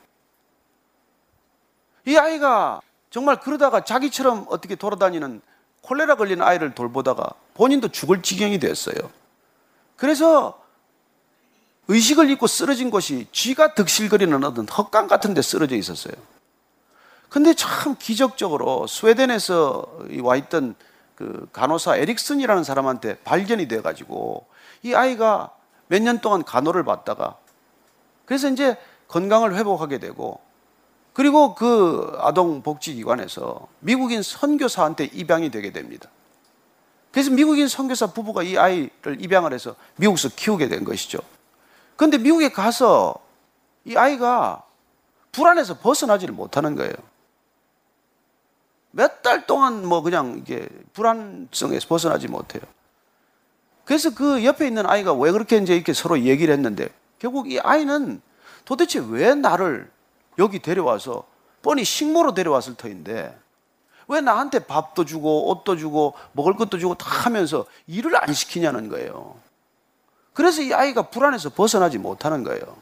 이 2.05 2.17
아이가 2.17 2.81
정말 3.09 3.39
그러다가 3.39 3.83
자기처럼 3.83 4.47
어떻게 4.49 4.75
돌아다니는 4.75 5.41
콜레라 5.81 6.15
걸린 6.15 6.41
아이를 6.41 6.73
돌보다가 6.73 7.29
본인도 7.53 7.89
죽을 7.89 8.21
지경이 8.21 8.59
됐어요. 8.59 8.95
그래서 9.95 10.62
의식을 11.87 12.29
잃고 12.29 12.47
쓰러진 12.47 12.89
곳이 12.89 13.27
쥐가 13.31 13.73
득실거리는 13.75 14.43
어떤 14.43 14.67
헛강 14.67 15.07
같은 15.07 15.33
데 15.33 15.41
쓰러져 15.41 15.75
있었어요. 15.75 16.13
근데 17.29 17.53
참 17.53 17.95
기적적으로 17.97 18.87
스웨덴에서 18.87 19.99
와 20.21 20.35
있던 20.35 20.75
그 21.15 21.47
간호사 21.51 21.97
에릭슨이라는 21.97 22.63
사람한테 22.63 23.17
발견이 23.19 23.67
돼 23.67 23.81
가지고 23.81 24.45
이 24.83 24.93
아이가 24.93 25.51
몇 25.87 26.01
년 26.01 26.19
동안 26.19 26.43
간호를 26.43 26.83
받다가 26.83 27.37
그래서 28.25 28.49
이제 28.49 28.77
건강을 29.09 29.55
회복하게 29.55 29.99
되고 29.99 30.39
그리고 31.11 31.53
그 31.53 32.15
아동복지기관에서 32.19 33.67
미국인 33.79 34.23
선교사한테 34.23 35.05
입양이 35.05 35.51
되게 35.51 35.71
됩니다. 35.71 36.09
그래서 37.11 37.29
미국인 37.29 37.67
선교사 37.67 38.07
부부가 38.07 38.41
이 38.41 38.57
아이를 38.57 39.17
입양을 39.19 39.53
해서 39.53 39.75
미국에서 39.97 40.29
키우게 40.35 40.67
된 40.69 40.83
것이죠. 40.83 41.19
그런데 41.95 42.17
미국에 42.17 42.51
가서 42.51 43.15
이 43.85 43.95
아이가 43.95 44.63
불안해서 45.31 45.79
벗어나지를 45.79 46.33
못하는 46.33 46.75
거예요. 46.75 46.93
몇 48.91 49.21
달 49.23 49.47
동안 49.47 49.85
뭐 49.85 50.01
그냥 50.01 50.37
이게 50.37 50.67
불안성에서 50.93 51.87
벗어나지 51.87 52.27
못해요. 52.27 52.61
그래서 53.85 54.13
그 54.13 54.45
옆에 54.45 54.67
있는 54.67 54.85
아이가 54.85 55.13
왜 55.13 55.31
그렇게 55.31 55.57
이제 55.57 55.75
이렇게 55.75 55.93
서로 55.93 56.19
얘기를 56.19 56.53
했는데 56.53 56.89
결국 57.19 57.51
이 57.51 57.59
아이는 57.59 58.21
도대체 58.65 59.03
왜 59.07 59.33
나를 59.33 59.89
여기 60.39 60.59
데려와서 60.59 61.25
뻔히 61.61 61.83
식모로 61.83 62.33
데려왔을 62.33 62.75
터인데 62.75 63.37
왜 64.09 64.21
나한테 64.21 64.59
밥도 64.59 65.05
주고 65.05 65.49
옷도 65.49 65.75
주고 65.77 66.13
먹을 66.33 66.55
것도 66.55 66.77
주고 66.77 66.95
다 66.95 67.09
하면서 67.25 67.65
일을 67.87 68.21
안 68.21 68.33
시키냐는 68.33 68.89
거예요. 68.89 69.35
그래서 70.33 70.61
이 70.61 70.73
아이가 70.73 71.03
불안해서 71.09 71.49
벗어나지 71.49 71.97
못하는 71.97 72.43
거예요. 72.43 72.77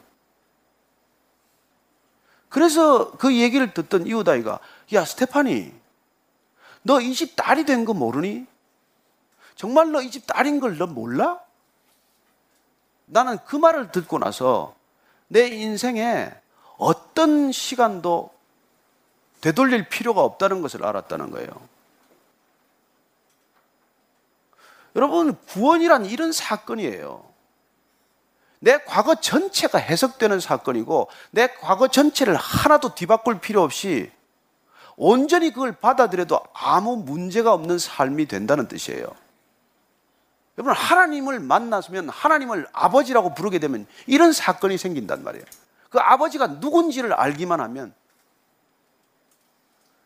그래서 2.48 3.10
그 3.12 3.34
얘기를 3.34 3.72
듣던 3.72 4.06
이웃 4.06 4.28
아이가 4.28 4.58
야 4.92 5.04
스테파니 5.04 5.72
너 6.84 7.00
이 7.00 7.14
집 7.14 7.36
딸이 7.36 7.64
된 7.64 7.84
거 7.84 7.94
모르니? 7.94 8.46
정말 9.56 9.90
너 9.92 10.00
이 10.02 10.10
집 10.10 10.26
딸인 10.26 10.60
걸 10.60 10.76
너 10.78 10.86
몰라? 10.86 11.40
나는 13.06 13.38
그 13.46 13.56
말을 13.56 13.92
듣고 13.92 14.18
나서 14.18 14.74
내 15.28 15.46
인생에 15.48 16.30
어떤 16.78 17.52
시간도 17.52 18.30
되돌릴 19.40 19.88
필요가 19.88 20.22
없다는 20.22 20.62
것을 20.62 20.84
알았다는 20.84 21.30
거예요. 21.30 21.48
여러분, 24.94 25.36
구원이란 25.46 26.04
이런 26.06 26.32
사건이에요. 26.32 27.24
내 28.62 28.78
과거 28.84 29.16
전체가 29.16 29.78
해석되는 29.78 30.38
사건이고, 30.38 31.08
내 31.32 31.48
과거 31.48 31.88
전체를 31.88 32.36
하나도 32.36 32.94
뒤바꿀 32.94 33.40
필요 33.40 33.60
없이 33.60 34.08
온전히 34.96 35.52
그걸 35.52 35.72
받아들여도 35.72 36.40
아무 36.54 36.96
문제가 36.96 37.52
없는 37.52 37.80
삶이 37.80 38.26
된다는 38.26 38.68
뜻이에요. 38.68 39.04
여러분, 40.58 40.74
하나님을 40.74 41.40
만났으면 41.40 42.08
하나님을 42.08 42.68
아버지라고 42.72 43.34
부르게 43.34 43.58
되면 43.58 43.84
이런 44.06 44.32
사건이 44.32 44.78
생긴단 44.78 45.24
말이에요. 45.24 45.44
그 45.90 45.98
아버지가 45.98 46.46
누군지를 46.46 47.12
알기만 47.14 47.60
하면 47.60 47.92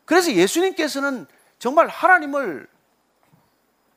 그래서 0.06 0.32
예수님께서는 0.32 1.26
정말 1.58 1.88
하나님을 1.88 2.66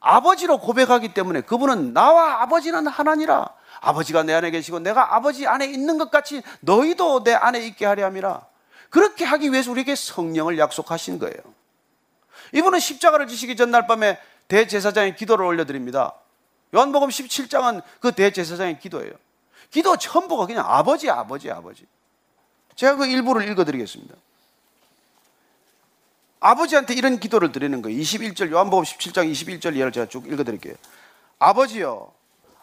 아버지로 0.02 0.60
고백하기 0.60 1.14
때문에 1.14 1.42
그분은 1.42 1.94
나와 1.94 2.42
아버지는 2.42 2.88
하나니라. 2.88 3.54
아버지가 3.82 4.24
내 4.24 4.34
안에 4.34 4.52
계시고 4.52 4.80
내가 4.80 5.16
아버지 5.16 5.48
안에 5.48 5.66
있는 5.66 5.98
것 5.98 6.12
같이 6.12 6.42
너희도 6.62 7.24
내 7.24 7.34
안에 7.34 7.66
있게 7.66 7.86
하려 7.86 8.06
함이라. 8.06 8.46
그렇게 8.90 9.24
하기 9.26 9.52
위해서 9.52 9.72
우리에게 9.72 9.96
성령을 9.96 10.58
약속하신 10.58 11.20
거예요. 11.20 11.38
이분은 12.54 12.80
십자가를 12.80 13.28
지시기 13.28 13.56
전날 13.56 13.88
밤에 13.88 14.20
대제사장의 14.48 15.16
기도를 15.16 15.46
올려드립니다. 15.46 16.16
요한복음 16.74 17.10
17장은 17.10 17.82
그 18.00 18.12
대제사장의 18.12 18.80
기도예요. 18.80 19.14
기도 19.72 19.98
전부가 19.98 20.48
그냥 20.48 20.66
아버지, 20.68 21.10
아버지, 21.10 21.50
아버지. 21.52 21.86
제가 22.76 22.96
그 22.96 23.06
일부를 23.06 23.48
읽어드리겠습니다. 23.50 24.16
아버지한테 26.40 26.94
이런 26.94 27.20
기도를 27.20 27.52
드리는 27.52 27.82
거예요. 27.82 28.00
21절, 28.00 28.52
요한복음 28.52 28.84
17장 28.84 29.32
21절 29.32 29.76
예를 29.76 29.92
제가 29.92 30.08
쭉 30.08 30.26
읽어드릴게요. 30.28 30.74
아버지여, 31.38 32.12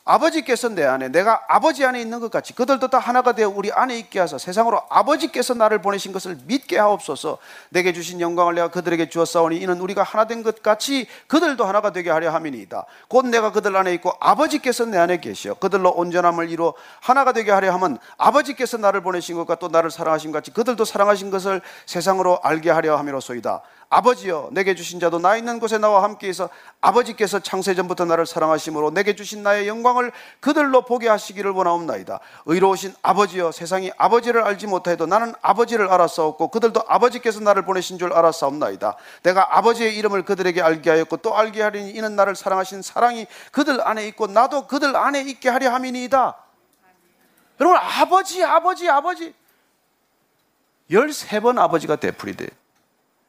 아버지께서 0.08 0.68
내 0.68 0.84
안에 0.84 1.08
내가 1.08 1.42
아버지 1.48 1.84
안에 1.84 2.00
있는 2.00 2.20
것 2.20 2.30
같이 2.30 2.54
그들도 2.54 2.86
다 2.88 2.98
하나가 2.98 3.32
되어 3.32 3.48
우리 3.48 3.72
안에 3.72 3.98
있게 3.98 4.20
하사 4.20 4.38
세상으로 4.38 4.80
아버지께서 4.88 5.54
나를 5.54 5.82
보내신 5.82 6.12
것을 6.12 6.38
믿게 6.44 6.78
하옵소서. 6.78 7.38
내게 7.70 7.92
주신 7.92 8.20
영광을 8.20 8.54
내가 8.54 8.68
그들에게 8.68 9.08
주었사오니 9.08 9.56
이는 9.56 9.80
우리가 9.80 10.04
하나 10.04 10.24
된 10.24 10.36
것 10.46 10.62
같이 10.62 11.08
그들도 11.26 11.64
하나가 11.64 11.92
되게 11.92 12.10
하려 12.10 12.30
함이니이다. 12.30 12.84
곧 13.08 13.26
내가 13.26 13.50
그들 13.50 13.74
안에 13.74 13.92
있고 13.94 14.12
아버지께서 14.20 14.84
내 14.84 14.96
안에 14.96 15.18
계시어 15.18 15.54
그들로 15.54 15.90
온전함을 15.90 16.50
이루어 16.50 16.74
하나가 17.00 17.32
되게 17.32 17.50
하려 17.50 17.72
함은 17.72 17.98
아버지께서 18.16 18.76
나를 18.76 19.00
보내신 19.00 19.34
것과 19.34 19.56
또 19.56 19.66
나를 19.66 19.90
사랑하신 19.90 20.30
것 20.30 20.38
같이 20.38 20.52
그들도 20.52 20.84
사랑하신 20.84 21.30
것을 21.32 21.60
세상으로 21.86 22.38
알게 22.44 22.70
하려 22.70 22.96
함이로소이다 22.96 23.62
아버지여 23.88 24.50
내게 24.52 24.74
주신 24.74 24.98
자도 24.98 25.18
나 25.18 25.36
있는 25.36 25.60
곳에 25.60 25.78
나와 25.78 26.02
함께해서 26.02 26.48
아버지께서 26.80 27.38
창세전부터 27.38 28.04
나를 28.04 28.26
사랑하심으로 28.26 28.90
내게 28.90 29.14
주신 29.14 29.42
나의 29.42 29.68
영광을 29.68 30.12
그들로 30.40 30.82
보게 30.82 31.08
하시기를 31.08 31.52
원하옵나이다. 31.52 32.18
의로우신 32.46 32.94
아버지여 33.02 33.52
세상이 33.52 33.92
아버지를 33.96 34.42
알지 34.42 34.66
못하여도 34.66 35.06
나는 35.06 35.34
아버지를 35.40 35.88
알았사옵고 35.88 36.48
그들도 36.48 36.82
아버지께서 36.86 37.40
나를 37.40 37.64
보내신 37.64 37.98
줄 37.98 38.12
알았사옵나이다. 38.12 38.96
내가 39.22 39.56
아버지의 39.58 39.96
이름을 39.96 40.24
그들에게 40.24 40.60
알게 40.60 40.90
하였고 40.90 41.18
또 41.18 41.36
알게 41.36 41.62
하리니 41.62 41.90
이는 41.92 42.16
나를 42.16 42.34
사랑하신 42.34 42.82
사랑이 42.82 43.26
그들 43.52 43.86
안에 43.86 44.06
있고 44.08 44.26
나도 44.26 44.66
그들 44.66 44.96
안에 44.96 45.22
있게 45.22 45.48
하려 45.48 45.70
함이니이다. 45.72 46.36
여러분 47.60 47.78
아버지 47.78 48.44
아버지 48.44 48.88
아버지. 48.88 49.34
13번 50.90 51.58
아버지가 51.58 51.96
되풀이 51.96 52.36
돼요 52.36 52.48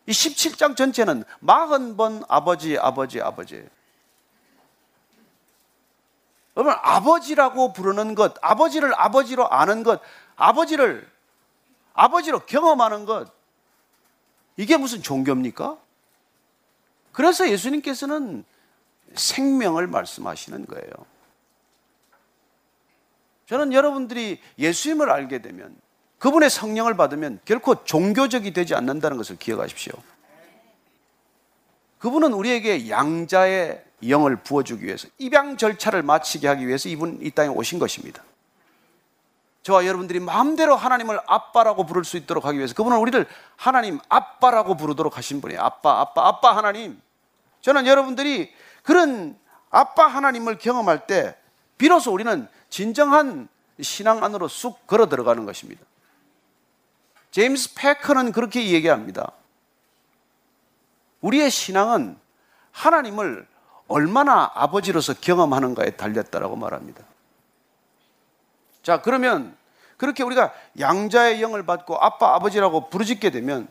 이 0.07 0.11
17장 0.11 0.75
전체는 0.75 1.23
40번 1.43 2.25
아버지, 2.29 2.77
아버지, 2.77 3.21
아버지. 3.21 3.67
여러분, 6.55 6.73
아버지라고 6.81 7.73
부르는 7.73 8.15
것, 8.15 8.33
아버지를 8.41 8.93
아버지로 8.95 9.47
아는 9.49 9.83
것, 9.83 10.01
아버지를 10.37 11.07
아버지로 11.93 12.39
경험하는 12.45 13.05
것, 13.05 13.31
이게 14.55 14.77
무슨 14.77 15.03
종교입니까? 15.03 15.77
그래서 17.11 17.49
예수님께서는 17.49 18.45
생명을 19.13 19.87
말씀하시는 19.87 20.65
거예요. 20.67 20.91
저는 23.47 23.73
여러분들이 23.73 24.41
예수님을 24.57 25.09
알게 25.09 25.41
되면 25.41 25.75
그분의 26.19 26.49
성령을 26.49 26.97
받으면 26.97 27.39
결코 27.45 27.83
종교적이 27.83 28.53
되지 28.53 28.75
않는다는 28.75 29.17
것을 29.17 29.37
기억하십시오. 29.37 29.93
그분은 31.99 32.33
우리에게 32.33 32.89
양자의 32.89 33.83
영을 34.07 34.35
부어주기 34.35 34.85
위해서 34.85 35.07
입양 35.17 35.57
절차를 35.57 36.03
마치게 36.03 36.47
하기 36.47 36.67
위해서 36.67 36.89
이분 36.89 37.19
이 37.21 37.31
땅에 37.31 37.49
오신 37.49 37.79
것입니다. 37.79 38.23
저와 39.63 39.85
여러분들이 39.85 40.19
마음대로 40.19 40.75
하나님을 40.75 41.19
아빠라고 41.27 41.85
부를 41.85 42.05
수 42.05 42.15
있도록 42.15 42.45
하기 42.45 42.57
위해서 42.57 42.73
그분은 42.73 42.97
우리를 42.99 43.25
하나님 43.57 43.99
아빠라고 44.07 44.77
부르도록 44.77 45.17
하신 45.17 45.41
분이에요. 45.41 45.61
아빠, 45.61 45.99
아빠, 45.99 46.27
아빠 46.27 46.55
하나님. 46.55 47.01
저는 47.61 47.85
여러분들이 47.85 48.53
그런 48.83 49.37
아빠 49.69 50.07
하나님을 50.07 50.57
경험할 50.57 51.05
때 51.05 51.35
비로소 51.77 52.13
우리는 52.13 52.47
진정한 52.69 53.49
신앙 53.81 54.23
안으로 54.23 54.47
쑥 54.47 54.87
걸어 54.87 55.09
들어가는 55.09 55.45
것입니다. 55.45 55.83
제임스 57.31 57.75
패커는 57.75 58.31
그렇게 58.31 58.71
얘기합니다. 58.71 59.31
우리의 61.21 61.49
신앙은 61.49 62.17
하나님을 62.71 63.47
얼마나 63.87 64.51
아버지로서 64.53 65.13
경험하는가에 65.13 65.91
달렸다라고 65.91 66.55
말합니다. 66.55 67.03
자, 68.83 69.01
그러면 69.01 69.55
그렇게 69.97 70.23
우리가 70.23 70.53
양자의 70.79 71.41
영을 71.41 71.65
받고 71.65 71.97
아빠, 71.97 72.35
아버지라고 72.35 72.89
부르짖게 72.89 73.31
되면 73.31 73.67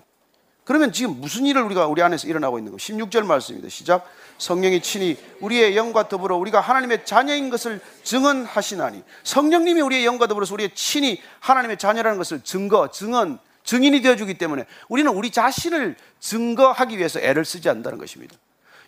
그러면 0.66 0.90
지금 0.90 1.20
무슨 1.20 1.46
일을 1.46 1.62
우리가 1.62 1.86
우리 1.86 2.02
안에서 2.02 2.26
일어나고 2.26 2.58
있는 2.58 2.72
거? 2.72 2.76
16절 2.76 3.24
말씀입니다. 3.24 3.68
시작. 3.68 4.04
성령이 4.38 4.82
친히 4.82 5.16
우리의 5.40 5.76
영과 5.76 6.08
더불어 6.08 6.36
우리가 6.36 6.60
하나님의 6.60 7.06
자녀인 7.06 7.50
것을 7.50 7.80
증언하시나니 8.02 9.04
성령님이 9.22 9.80
우리의 9.80 10.04
영과 10.04 10.26
더불어서 10.26 10.54
우리의 10.54 10.74
친히 10.74 11.22
하나님의 11.38 11.78
자녀라는 11.78 12.18
것을 12.18 12.40
증거, 12.42 12.90
증언, 12.90 13.38
증인이 13.62 14.02
되어주기 14.02 14.38
때문에 14.38 14.66
우리는 14.88 15.08
우리 15.12 15.30
자신을 15.30 15.94
증거하기 16.18 16.98
위해서 16.98 17.20
애를 17.20 17.44
쓰지 17.44 17.68
않는다는 17.68 17.96
것입니다. 17.98 18.34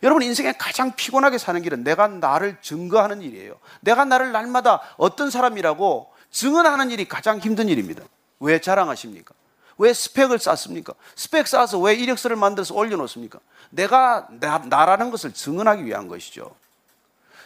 여러분 0.02 0.24
인생에 0.24 0.54
가장 0.58 0.96
피곤하게 0.96 1.38
사는 1.38 1.62
길은 1.62 1.84
내가 1.84 2.08
나를 2.08 2.56
증거하는 2.60 3.22
일이에요. 3.22 3.54
내가 3.82 4.04
나를 4.04 4.32
날마다 4.32 4.80
어떤 4.96 5.30
사람이라고 5.30 6.12
증언하는 6.32 6.90
일이 6.90 7.06
가장 7.06 7.38
힘든 7.38 7.68
일입니다. 7.68 8.02
왜 8.40 8.60
자랑하십니까? 8.60 9.37
왜 9.78 9.92
스펙을 9.92 10.38
쌓습니까? 10.40 10.92
스펙 11.14 11.46
쌓아서 11.46 11.78
왜 11.78 11.94
이력서를 11.94 12.36
만들어서 12.36 12.74
올려놓습니까? 12.74 13.38
내가 13.70 14.26
나, 14.40 14.58
나라는 14.58 15.10
것을 15.10 15.32
증언하기 15.32 15.84
위한 15.84 16.08
것이죠. 16.08 16.54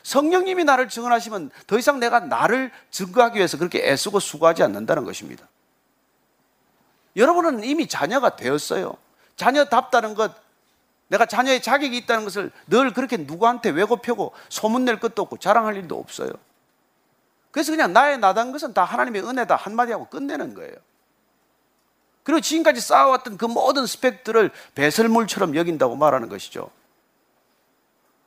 성령님이 0.03 0.65
나를 0.65 0.89
증언하시면 0.89 1.51
더 1.67 1.79
이상 1.79 2.01
내가 2.01 2.21
나를 2.21 2.73
증거하기 2.91 3.37
위해서 3.37 3.57
그렇게 3.59 3.87
애쓰고 3.87 4.19
수고하지 4.19 4.63
않는다는 4.63 5.05
것입니다. 5.05 5.47
여러분은 7.15 7.63
이미 7.65 7.87
자녀가 7.87 8.35
되었어요. 8.35 8.97
자녀답다는 9.37 10.15
것, 10.15 10.33
내가 11.09 11.27
자녀의 11.27 11.63
자격이 11.63 11.97
있다는 11.99 12.25
것을 12.25 12.51
늘 12.67 12.93
그렇게 12.95 13.19
누구한테 13.19 13.71
왜곡펴고 13.71 14.33
소문낼 14.49 14.99
것도 14.99 15.23
없고 15.23 15.37
자랑할 15.37 15.77
일도 15.77 15.99
없어요. 15.99 16.31
그래서 17.51 17.71
그냥 17.71 17.93
나의 17.93 18.19
나다는 18.19 18.53
것은 18.53 18.73
다 18.73 18.83
하나님의 18.85 19.23
은혜다 19.23 19.55
한마디 19.55 19.93
하고 19.93 20.07
끝내는 20.07 20.55
거예요. 20.55 20.75
그리고 22.23 22.41
지금까지 22.41 22.81
쌓아왔던 22.81 23.37
그 23.37 23.45
모든 23.47 23.87
스펙들을 23.87 24.51
배설물처럼 24.75 25.57
여긴다고 25.57 25.97
말하는 25.97 26.29
것이죠. 26.29 26.71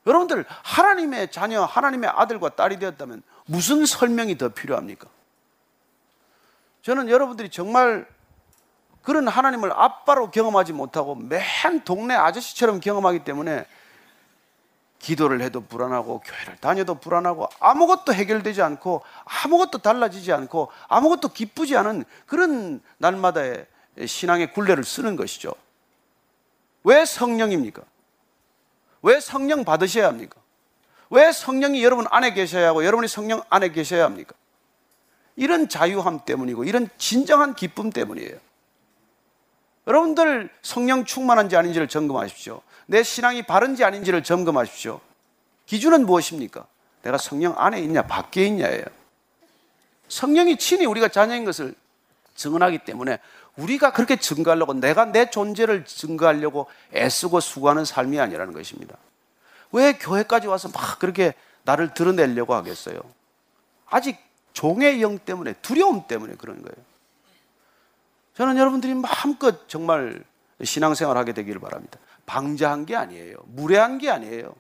여러분들, 0.05 0.45
하나님의 0.63 1.31
자녀, 1.31 1.63
하나님의 1.63 2.09
아들과 2.13 2.49
딸이 2.49 2.77
되었다면 2.79 3.23
무슨 3.45 3.85
설명이 3.85 4.37
더 4.37 4.49
필요합니까? 4.49 5.07
저는 6.83 7.09
여러분들이 7.09 7.49
정말 7.49 8.07
그런 9.01 9.27
하나님을 9.27 9.71
아빠로 9.71 10.31
경험하지 10.31 10.73
못하고 10.73 11.15
맨 11.15 11.41
동네 11.83 12.15
아저씨처럼 12.15 12.79
경험하기 12.79 13.23
때문에 13.23 13.65
기도를 14.99 15.41
해도 15.41 15.61
불안하고 15.61 16.21
교회를 16.21 16.57
다녀도 16.57 16.95
불안하고 16.95 17.47
아무것도 17.59 18.13
해결되지 18.13 18.61
않고 18.61 19.03
아무것도 19.25 19.79
달라지지 19.79 20.33
않고 20.33 20.71
아무것도 20.87 21.29
기쁘지 21.29 21.77
않은 21.77 22.05
그런 22.25 22.81
날마다의 22.97 23.67
신앙의 24.03 24.51
굴레를 24.53 24.83
쓰는 24.83 25.15
것이죠. 25.15 25.53
왜 26.83 27.05
성령입니까? 27.05 27.81
왜 29.01 29.19
성령 29.19 29.63
받으셔야 29.63 30.07
합니까? 30.07 30.39
왜 31.09 31.31
성령이 31.31 31.83
여러분 31.83 32.05
안에 32.09 32.33
계셔야 32.33 32.69
하고 32.69 32.83
여러분이 32.85 33.07
성령 33.07 33.43
안에 33.49 33.69
계셔야 33.69 34.05
합니까? 34.05 34.33
이런 35.35 35.69
자유함 35.69 36.21
때문이고 36.25 36.63
이런 36.63 36.89
진정한 36.97 37.53
기쁨 37.53 37.89
때문이에요. 37.89 38.37
여러분들 39.87 40.49
성령 40.61 41.05
충만한지 41.05 41.55
아닌지를 41.55 41.87
점검하십시오. 41.87 42.61
내 42.87 43.03
신앙이 43.03 43.43
바른지 43.43 43.83
아닌지를 43.83 44.23
점검하십시오. 44.23 44.99
기준은 45.65 46.05
무엇입니까? 46.05 46.65
내가 47.03 47.17
성령 47.17 47.53
안에 47.57 47.79
있냐, 47.81 48.03
밖에 48.03 48.45
있냐예요. 48.47 48.85
성령이 50.07 50.57
친히 50.57 50.85
우리가 50.85 51.09
자녀인 51.09 51.45
것을 51.45 51.75
증언하기 52.35 52.79
때문에 52.79 53.19
우리가 53.57 53.93
그렇게 53.93 54.17
증거하려고 54.17 54.73
내가 54.73 55.05
내 55.05 55.29
존재를 55.29 55.85
증거하려고 55.85 56.67
애쓰고 56.93 57.39
수고하는 57.39 57.85
삶이 57.85 58.19
아니라는 58.19 58.53
것입니다. 58.53 58.97
왜 59.71 59.93
교회까지 59.93 60.47
와서 60.47 60.69
막 60.69 60.99
그렇게 60.99 61.33
나를 61.63 61.93
드러내려고 61.93 62.53
하겠어요? 62.53 62.99
아직 63.89 64.17
종의 64.53 65.01
영 65.01 65.19
때문에, 65.19 65.53
두려움 65.61 66.07
때문에 66.07 66.35
그런 66.35 66.61
거예요. 66.61 66.85
저는 68.35 68.57
여러분들이 68.57 68.93
마음껏 68.93 69.67
정말 69.67 70.21
신앙생활 70.63 71.17
하게 71.17 71.33
되기를 71.33 71.59
바랍니다. 71.59 71.99
방자한 72.25 72.85
게 72.85 72.95
아니에요. 72.95 73.37
무례한 73.45 73.97
게 73.97 74.09
아니에요. 74.09 74.53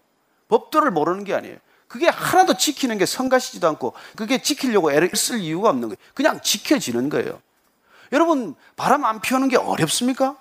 법도를 0.49 0.91
모르는 0.91 1.23
게 1.23 1.33
아니에요. 1.33 1.57
그게 1.87 2.07
하나도 2.07 2.57
지키는 2.57 2.97
게 2.97 3.05
성가시지도 3.05 3.67
않고 3.69 3.93
그게 4.15 4.41
지키려고 4.41 4.91
애를 4.91 5.11
쓸 5.15 5.39
이유가 5.39 5.69
없는 5.69 5.89
거예요. 5.89 5.97
그냥 6.13 6.41
지켜지는 6.41 7.09
거예요. 7.09 7.41
여러분, 8.11 8.55
바람 8.75 9.05
안 9.05 9.21
피우는 9.21 9.49
게 9.49 9.57
어렵습니까? 9.57 10.37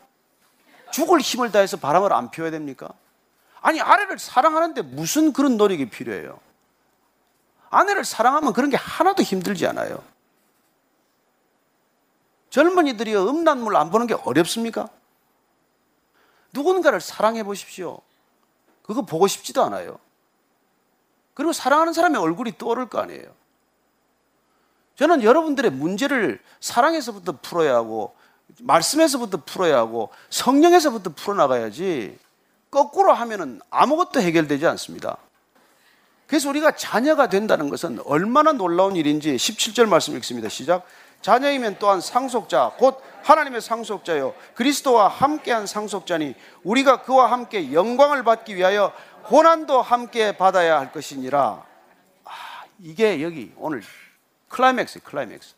죽을 0.92 1.20
힘을 1.20 1.50
다해서 1.50 1.76
바람을 1.76 2.12
안 2.12 2.30
피워야 2.30 2.50
됩니까? 2.50 2.88
아니, 3.60 3.80
아내를 3.80 4.18
사랑하는데 4.18 4.82
무슨 4.82 5.32
그런 5.32 5.56
노력이 5.56 5.90
필요해요? 5.90 6.38
아내를 7.70 8.04
사랑하면 8.04 8.52
그런 8.52 8.70
게 8.70 8.76
하나도 8.76 9.22
힘들지 9.22 9.66
않아요. 9.66 10.02
젊은이들이 12.50 13.16
음란물 13.16 13.74
안 13.76 13.90
보는 13.90 14.06
게 14.06 14.14
어렵습니까? 14.14 14.88
누군가를 16.52 17.00
사랑해 17.00 17.42
보십시오. 17.42 18.00
그거 18.82 19.02
보고 19.02 19.26
싶지도 19.26 19.64
않아요. 19.64 19.98
그리고 21.34 21.52
사랑하는 21.52 21.92
사람의 21.92 22.20
얼굴이 22.20 22.56
떠오를 22.58 22.88
거 22.88 23.00
아니에요. 23.00 23.34
저는 24.96 25.22
여러분들의 25.22 25.70
문제를 25.70 26.40
사랑에서부터 26.60 27.38
풀어야 27.42 27.74
하고 27.74 28.14
말씀에서부터 28.60 29.42
풀어야 29.44 29.78
하고 29.78 30.10
성령에서부터 30.30 31.10
풀어나가야지 31.14 32.18
거꾸로 32.70 33.12
하면은 33.12 33.60
아무것도 33.70 34.20
해결되지 34.20 34.66
않습니다. 34.66 35.16
그래서 36.26 36.48
우리가 36.48 36.72
자녀가 36.72 37.28
된다는 37.28 37.68
것은 37.68 38.00
얼마나 38.04 38.52
놀라운 38.52 38.96
일인지 38.96 39.36
17절 39.36 39.86
말씀 39.86 40.16
읽습니다. 40.16 40.48
시작. 40.48 40.84
자녀이면 41.20 41.76
또한 41.78 42.00
상속자, 42.00 42.72
곧 42.76 43.00
하나님의 43.22 43.60
상속자요. 43.60 44.34
그리스도와 44.54 45.08
함께한 45.08 45.66
상속자니 45.66 46.34
우리가 46.64 47.02
그와 47.02 47.30
함께 47.30 47.72
영광을 47.72 48.24
받기 48.24 48.56
위하여 48.56 48.92
고난도 49.24 49.80
함께 49.80 50.36
받아야 50.36 50.78
할 50.78 50.92
것이니라. 50.92 51.64
아, 52.24 52.30
이게 52.80 53.22
여기 53.22 53.52
오늘 53.56 53.82
클라이맥스, 54.54 55.00
클라이맥스. 55.00 55.54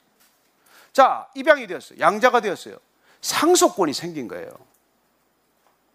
자, 0.95 1.29
입양이 1.35 1.67
되었어요. 1.67 2.01
양자가 2.01 2.41
되었어요. 2.41 2.79
상속권이 3.21 3.93
생긴 3.93 4.27
거예요. 4.27 4.49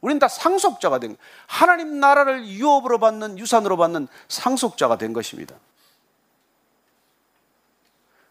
우리는 0.01 0.19
다 0.19 0.27
상속자가 0.27 0.99
된 0.99 1.09
거예요. 1.11 1.17
하나님 1.47 1.99
나라를 1.99 2.45
유업으로 2.45 2.99
받는 2.99 3.39
유산으로 3.39 3.77
받는 3.77 4.07
상속자가 4.27 4.99
된 4.99 5.13
것입니다. 5.13 5.55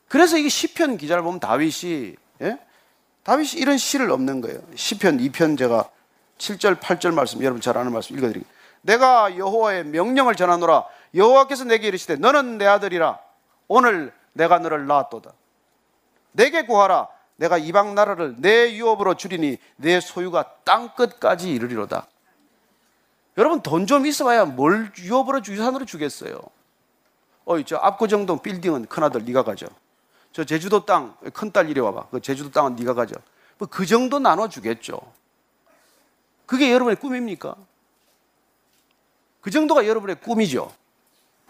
그래서 0.06 0.36
이게 0.36 0.48
시편 0.48 0.98
기자를 0.98 1.24
보면 1.24 1.40
다윗이 1.40 2.14
예? 2.42 2.58
다윗이 3.24 3.54
이런 3.54 3.76
시를 3.76 4.10
없는 4.12 4.40
거예요. 4.40 4.60
시편 4.76 5.18
2편 5.18 5.58
제가 5.58 5.90
7절 6.38 6.80
8절 6.80 7.12
말씀 7.12 7.42
여러분 7.42 7.60
잘 7.60 7.76
아는 7.76 7.92
말씀 7.92 8.16
읽어 8.16 8.28
드릴게요. 8.28 8.50
내가 8.82 9.36
여호와의 9.36 9.84
명령을 9.86 10.36
전하노라 10.36 10.84
여호와께서 11.14 11.64
내게 11.64 11.88
이르시되 11.88 12.16
너는 12.16 12.58
내 12.58 12.66
아들이라 12.66 13.18
오늘 13.68 14.12
내가 14.32 14.58
너를 14.58 14.86
낳았도다. 14.86 15.32
내게 16.32 16.64
구하라 16.66 17.08
내가 17.36 17.58
이방 17.58 17.94
나라를 17.94 18.36
내 18.38 18.74
유업으로 18.74 19.14
주리니 19.14 19.56
내 19.76 20.00
소유가 20.00 20.54
땅 20.64 20.94
끝까지 20.94 21.50
이르리로다. 21.52 22.06
여러분 23.38 23.62
돈 23.62 23.86
좀 23.86 24.06
있어봐야 24.06 24.44
뭘 24.44 24.92
유업으로 24.98 25.40
유산으로 25.46 25.84
주겠어요. 25.86 26.40
어이 27.46 27.64
저 27.64 27.76
압구정동 27.76 28.40
빌딩은 28.42 28.86
큰 28.86 29.02
아들 29.02 29.24
네가 29.24 29.42
가져. 29.44 29.66
저 30.32 30.44
제주도 30.44 30.84
땅 30.84 31.16
큰 31.34 31.50
딸 31.50 31.68
이리 31.70 31.80
와봐. 31.80 32.08
그 32.10 32.20
제주도 32.20 32.50
땅은 32.50 32.76
네가 32.76 32.94
가져. 32.94 33.16
뭐 33.58 33.68
그 33.70 33.86
정도 33.86 34.18
나눠 34.18 34.48
주겠죠. 34.48 35.00
그게 36.46 36.72
여러분의 36.72 36.96
꿈입니까? 36.96 37.56
그 39.40 39.50
정도가 39.50 39.86
여러분의 39.86 40.20
꿈이죠. 40.20 40.72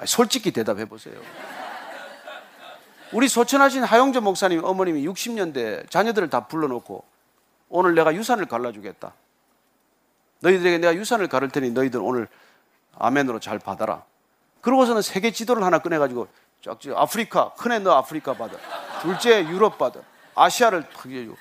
솔직히 0.06 0.50
대답해 0.52 0.84
보세요. 0.84 1.20
우리 3.12 3.28
소천하신 3.28 3.82
하용조 3.82 4.20
목사님 4.20 4.64
어머님이 4.64 5.06
60년대 5.06 5.90
자녀들을 5.90 6.30
다 6.30 6.46
불러놓고 6.46 7.04
오늘 7.68 7.94
내가 7.94 8.14
유산을 8.14 8.46
갈라주겠다. 8.46 9.12
너희들에게 10.40 10.78
내가 10.78 10.94
유산을 10.94 11.28
가를 11.28 11.48
테니 11.48 11.70
너희들 11.70 12.00
오늘 12.00 12.28
아멘으로 12.96 13.40
잘 13.40 13.58
받아라. 13.58 14.04
그러고서는 14.60 15.02
세계 15.02 15.30
지도를 15.32 15.62
하나 15.62 15.78
꺼내가지고 15.78 16.28
쫙 16.62 16.78
아프리카 16.94 17.52
큰애 17.54 17.78
너 17.80 17.92
아프리카 17.92 18.34
받아. 18.34 18.56
둘째 19.02 19.44
유럽 19.46 19.78
받아. 19.78 20.00
아시아를 20.34 20.88
탁 20.90 21.06
해주고. 21.06 21.36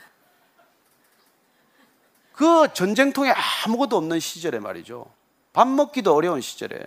그 2.34 2.68
전쟁통에 2.74 3.34
아무것도 3.66 3.98
없는 3.98 4.20
시절에 4.20 4.60
말이죠. 4.60 5.06
밥 5.52 5.68
먹기도 5.68 6.16
어려운 6.16 6.40
시절에 6.42 6.80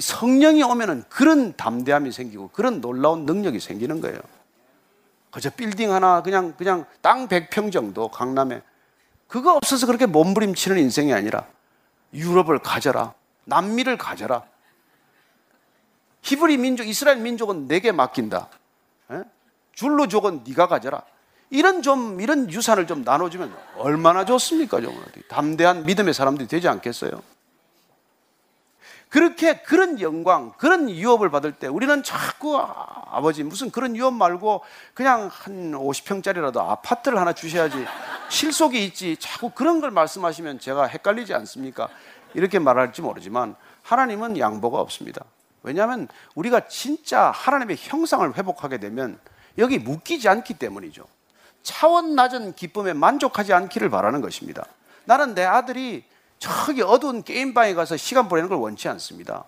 성령이 0.00 0.62
오면은 0.62 1.04
그런 1.08 1.56
담대함이 1.56 2.12
생기고 2.12 2.48
그런 2.48 2.80
놀라운 2.80 3.24
능력이 3.24 3.60
생기는 3.60 4.00
거예요. 4.00 4.18
그저 5.30 5.50
빌딩 5.50 5.92
하나 5.92 6.22
그냥 6.22 6.54
그냥 6.56 6.86
땅 7.00 7.28
100평 7.28 7.72
정도 7.72 8.08
강남에 8.08 8.62
그거 9.26 9.54
없어서 9.54 9.86
그렇게 9.86 10.06
몸부림치는 10.06 10.78
인생이 10.78 11.12
아니라 11.12 11.46
유럽을 12.14 12.58
가져라. 12.58 13.14
남미를 13.44 13.96
가져라. 13.96 14.44
히브리 16.22 16.56
민족, 16.58 16.86
이스라엘 16.88 17.18
민족은 17.18 17.68
내게 17.68 17.92
맡긴다. 17.92 18.48
에? 19.12 19.22
줄로족은 19.72 20.44
네가 20.46 20.66
가져라. 20.66 21.02
이런 21.50 21.82
좀 21.82 22.20
이런 22.20 22.50
유산을 22.50 22.86
좀 22.86 23.02
나눠주면 23.02 23.54
얼마나 23.76 24.24
좋습니까, 24.24 24.80
좀 24.80 25.00
담대한 25.28 25.84
믿음의 25.84 26.14
사람들이 26.14 26.48
되지 26.48 26.66
않겠어요? 26.68 27.22
그렇게 29.16 29.54
그런 29.62 29.98
영광, 30.02 30.52
그런 30.58 30.90
유업을 30.90 31.30
받을 31.30 31.52
때 31.52 31.68
우리는 31.68 32.02
자꾸 32.02 32.58
아, 32.58 33.18
버지 33.22 33.44
무슨 33.44 33.70
그런 33.70 33.96
유업 33.96 34.12
말고 34.12 34.60
그냥 34.92 35.30
한 35.32 35.72
50평짜리라도 35.72 36.58
아파트를 36.58 37.18
하나 37.18 37.32
주셔야지 37.32 37.82
실속이 38.28 38.84
있지 38.84 39.16
자꾸 39.16 39.48
그런 39.48 39.80
걸 39.80 39.90
말씀하시면 39.90 40.58
제가 40.58 40.84
헷갈리지 40.84 41.32
않습니까? 41.32 41.88
이렇게 42.34 42.58
말할지 42.58 43.00
모르지만 43.00 43.56
하나님은 43.84 44.38
양보가 44.38 44.78
없습니다. 44.80 45.24
왜냐하면 45.62 46.08
우리가 46.34 46.68
진짜 46.68 47.30
하나님의 47.30 47.78
형상을 47.80 48.36
회복하게 48.36 48.76
되면 48.76 49.18
여기 49.56 49.78
묶이지 49.78 50.28
않기 50.28 50.58
때문이죠. 50.58 51.06
차원 51.62 52.16
낮은 52.16 52.52
기쁨에 52.52 52.92
만족하지 52.92 53.54
않기를 53.54 53.88
바라는 53.88 54.20
것입니다. 54.20 54.66
나는 55.06 55.34
내 55.34 55.42
아들이 55.42 56.04
저기 56.38 56.82
어두운 56.82 57.22
게임방에 57.22 57.74
가서 57.74 57.96
시간 57.96 58.28
보내는 58.28 58.48
걸 58.48 58.58
원치 58.58 58.88
않습니다. 58.88 59.44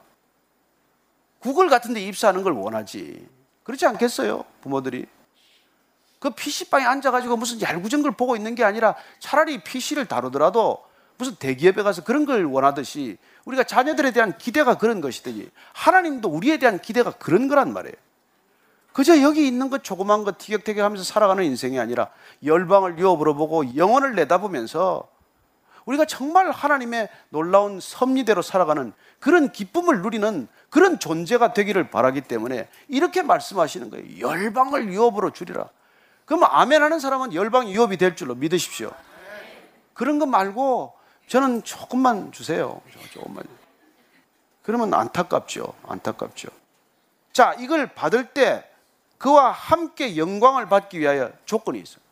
구글 1.41 1.69
같은 1.69 1.95
데 1.95 2.01
입사하는 2.01 2.43
걸 2.43 2.53
원하지. 2.53 3.27
그렇지 3.63 3.87
않겠어요? 3.87 4.45
부모들이. 4.63 5.07
그 6.19 6.31
PC방에 6.31 6.85
앉아가지고 6.85 7.37
무슨 7.37 7.61
얄궂은 7.61 8.03
걸 8.03 8.13
보고 8.13 8.35
있는 8.35 8.55
게 8.55 8.65
아니라 8.65 8.97
차라리 9.21 9.63
PC를 9.63 10.07
다루더라도 10.07 10.85
무슨 11.17 11.35
대기업에 11.37 11.83
가서 11.83 12.03
그런 12.03 12.27
걸 12.27 12.45
원하듯이 12.45 13.19
우리가 13.45 13.65
자녀들에 13.65 14.13
대한 14.13 14.37
기대가 14.39 14.77
그런 14.79 15.01
것이듯이 15.01 15.51
하나님도 15.73 16.29
우리에 16.29 16.59
대한 16.59 16.81
기대가 16.81 17.11
그런 17.11 17.49
거란 17.49 17.73
말이에요. 17.73 17.95
그저 18.93 19.21
여기 19.23 19.47
있는 19.47 19.71
것 19.71 19.85
조그만 19.85 20.25
것 20.25 20.39
티격태격 20.39 20.85
하면서 20.85 21.05
살아가는 21.05 21.45
인생이 21.45 21.79
아니라 21.79 22.11
열방을 22.45 22.99
유업으로 22.99 23.35
보고 23.35 23.77
영혼을 23.77 24.15
내다보면서 24.17 25.09
우리가 25.89 26.05
정말 26.05 26.51
하나님의 26.51 27.09
놀라운 27.31 27.81
섭리대로 27.81 28.43
살아가는 28.43 28.93
그런 29.21 29.51
기쁨을 29.51 30.03
누리는 30.03 30.47
그런 30.69 30.99
존재가 30.99 31.55
되기를 31.55 31.89
바라기 31.89 32.21
때문에 32.21 32.69
이렇게 32.89 33.23
말씀하시는 33.23 33.89
거예요. 33.89 34.21
열방을 34.21 34.93
유업으로 34.93 35.31
줄이라. 35.31 35.67
그럼 36.27 36.45
아멘 36.45 36.83
하는 36.83 37.01
사람은 37.01 37.33
열방 37.33 37.71
유업이 37.71 37.97
될 37.97 38.17
줄로 38.17 38.35
믿으십시오. 38.35 38.93
그런 39.95 40.19
거 40.19 40.27
말고 40.27 40.93
저는 41.27 41.63
조금만 41.65 42.33
주세요. 42.33 42.83
조금만. 43.13 43.45
그러면 44.63 44.93
안타깝죠. 44.93 45.73
안타깝죠. 45.87 46.49
자, 47.33 47.55
이걸 47.59 47.95
받을 47.95 48.27
때 48.27 48.71
그와 49.17 49.51
함께 49.53 50.19
영광을 50.19 50.69
받기 50.69 51.01
위하여 51.01 51.33
조건이 51.47 51.81
있어요. 51.81 52.03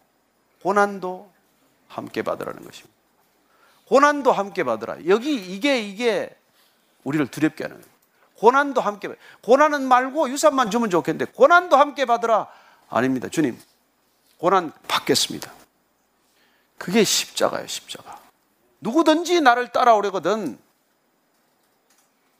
고난도 0.62 1.30
함께 1.88 2.22
받으라는 2.22 2.64
것입니다. 2.64 2.95
고난도 3.88 4.32
함께 4.32 4.64
받으라. 4.64 5.06
여기 5.06 5.34
이게 5.34 5.80
이게 5.80 6.36
우리를 7.04 7.26
두렵게 7.28 7.64
하는 7.64 7.76
거예요. 7.76 7.96
고난도 8.38 8.80
함께 8.80 9.08
받. 9.08 9.16
고난은 9.42 9.86
말고 9.86 10.28
유산만 10.30 10.70
주면 10.70 10.90
좋겠는데 10.90 11.32
고난도 11.32 11.76
함께 11.76 12.04
받으라. 12.04 12.48
아닙니다. 12.88 13.28
주님. 13.28 13.60
고난 14.38 14.72
받겠습니다. 14.88 15.50
그게 16.78 17.04
십자가예요, 17.04 17.66
십자가. 17.66 18.20
누구든지 18.80 19.40
나를 19.40 19.72
따라오려거든 19.72 20.58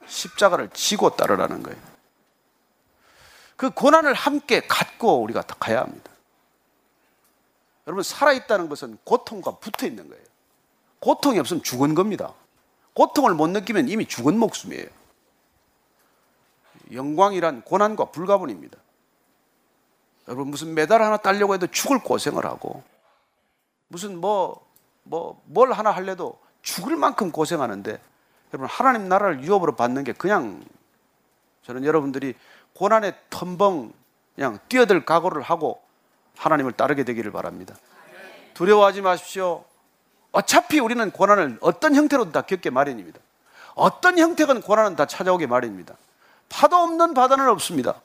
십자가를 0.05 0.69
지고 0.73 1.15
따르라는 1.15 1.63
거예요. 1.63 1.79
그 3.55 3.71
고난을 3.71 4.13
함께 4.13 4.67
갖고 4.67 5.21
우리가 5.23 5.41
가야 5.41 5.81
합니다. 5.81 6.11
여러분, 7.87 8.03
살아있다는 8.03 8.69
것은 8.69 8.99
고통과 9.03 9.57
붙어 9.57 9.87
있는 9.87 10.07
거예요. 10.07 10.23
고통이 10.99 11.39
없으면 11.39 11.63
죽은 11.63 11.95
겁니다. 11.95 12.33
고통을 12.93 13.33
못 13.33 13.47
느끼면 13.47 13.89
이미 13.89 14.05
죽은 14.05 14.37
목숨이에요. 14.37 14.87
영광이란 16.91 17.61
고난과 17.63 18.05
불가분입니다. 18.05 18.77
여러분 20.27 20.47
무슨 20.49 20.73
메달 20.73 21.01
하나 21.01 21.17
따려고 21.17 21.53
해도 21.53 21.67
죽을 21.67 21.99
고생을 21.99 22.45
하고 22.45 22.83
무슨 23.87 24.19
뭐 24.19 24.67
뭐 25.09 25.37
뭘 25.45 25.71
하나 25.71 25.91
할래도 25.91 26.37
죽을 26.61 26.95
만큼 26.97 27.31
고생하는데 27.31 27.99
여러분 28.53 28.67
하나님 28.69 29.07
나라를 29.07 29.43
유업으로 29.43 29.75
받는 29.75 30.03
게 30.03 30.13
그냥 30.13 30.63
저는 31.63 31.85
여러분들이 31.85 32.33
고난의 32.73 33.15
텀벙 33.29 33.91
그냥 34.35 34.59
뛰어들 34.69 35.05
각오를 35.05 35.41
하고 35.41 35.81
하나님을 36.37 36.73
따르게 36.73 37.03
되기를 37.03 37.31
바랍니다. 37.31 37.75
두려워하지 38.53 39.01
마십시오. 39.01 39.63
어차피 40.31 40.79
우리는 40.79 41.09
고난을 41.11 41.57
어떤 41.61 41.95
형태로든 41.95 42.31
다 42.31 42.41
겪게 42.41 42.69
마련입니다. 42.69 43.19
어떤 43.75 44.17
형태건 44.17 44.61
고난은 44.61 44.95
다 44.95 45.05
찾아오게 45.05 45.47
마련입니다. 45.47 45.95
파도 46.49 46.77
없는 46.77 47.13
바다는 47.13 47.47
없습니다. 47.49 48.01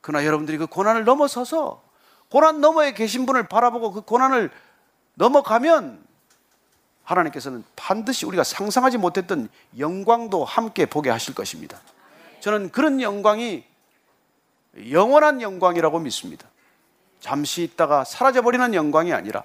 그러나 0.00 0.24
여러분들이 0.24 0.58
그 0.58 0.66
고난을 0.66 1.04
넘어서서 1.04 1.82
고난 2.28 2.60
너머에 2.60 2.92
계신 2.92 3.26
분을 3.26 3.48
바라보고 3.48 3.92
그 3.92 4.00
고난을 4.02 4.50
넘어가면 5.14 6.04
하나님께서는 7.04 7.64
반드시 7.76 8.26
우리가 8.26 8.42
상상하지 8.42 8.98
못했던 8.98 9.48
영광도 9.78 10.44
함께 10.44 10.86
보게 10.86 11.10
하실 11.10 11.34
것입니다. 11.34 11.80
저는 12.40 12.70
그런 12.70 13.00
영광이 13.00 13.64
영원한 14.90 15.40
영광이라고 15.40 16.00
믿습니다. 16.00 16.48
잠시 17.20 17.62
있다가 17.62 18.04
사라져버리는 18.04 18.74
영광이 18.74 19.12
아니라 19.12 19.44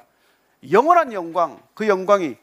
영원한 0.69 1.13
영광, 1.13 1.59
그 1.73 1.87
영광이 1.87 2.35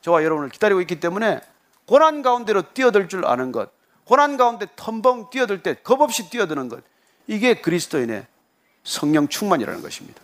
저와 0.00 0.24
여러분을 0.24 0.48
기다리고 0.50 0.80
있기 0.82 1.00
때문에 1.00 1.40
고난 1.86 2.22
가운데로 2.22 2.72
뛰어들 2.72 3.08
줄 3.08 3.26
아는 3.26 3.52
것, 3.52 3.70
고난 4.04 4.36
가운데 4.36 4.66
텀벙 4.76 5.30
뛰어들 5.30 5.62
때 5.62 5.74
겁없이 5.74 6.30
뛰어드는 6.30 6.68
것, 6.68 6.82
이게 7.26 7.60
그리스도인의 7.60 8.26
성령 8.84 9.28
충만이라는 9.28 9.82
것입니다. 9.82 10.22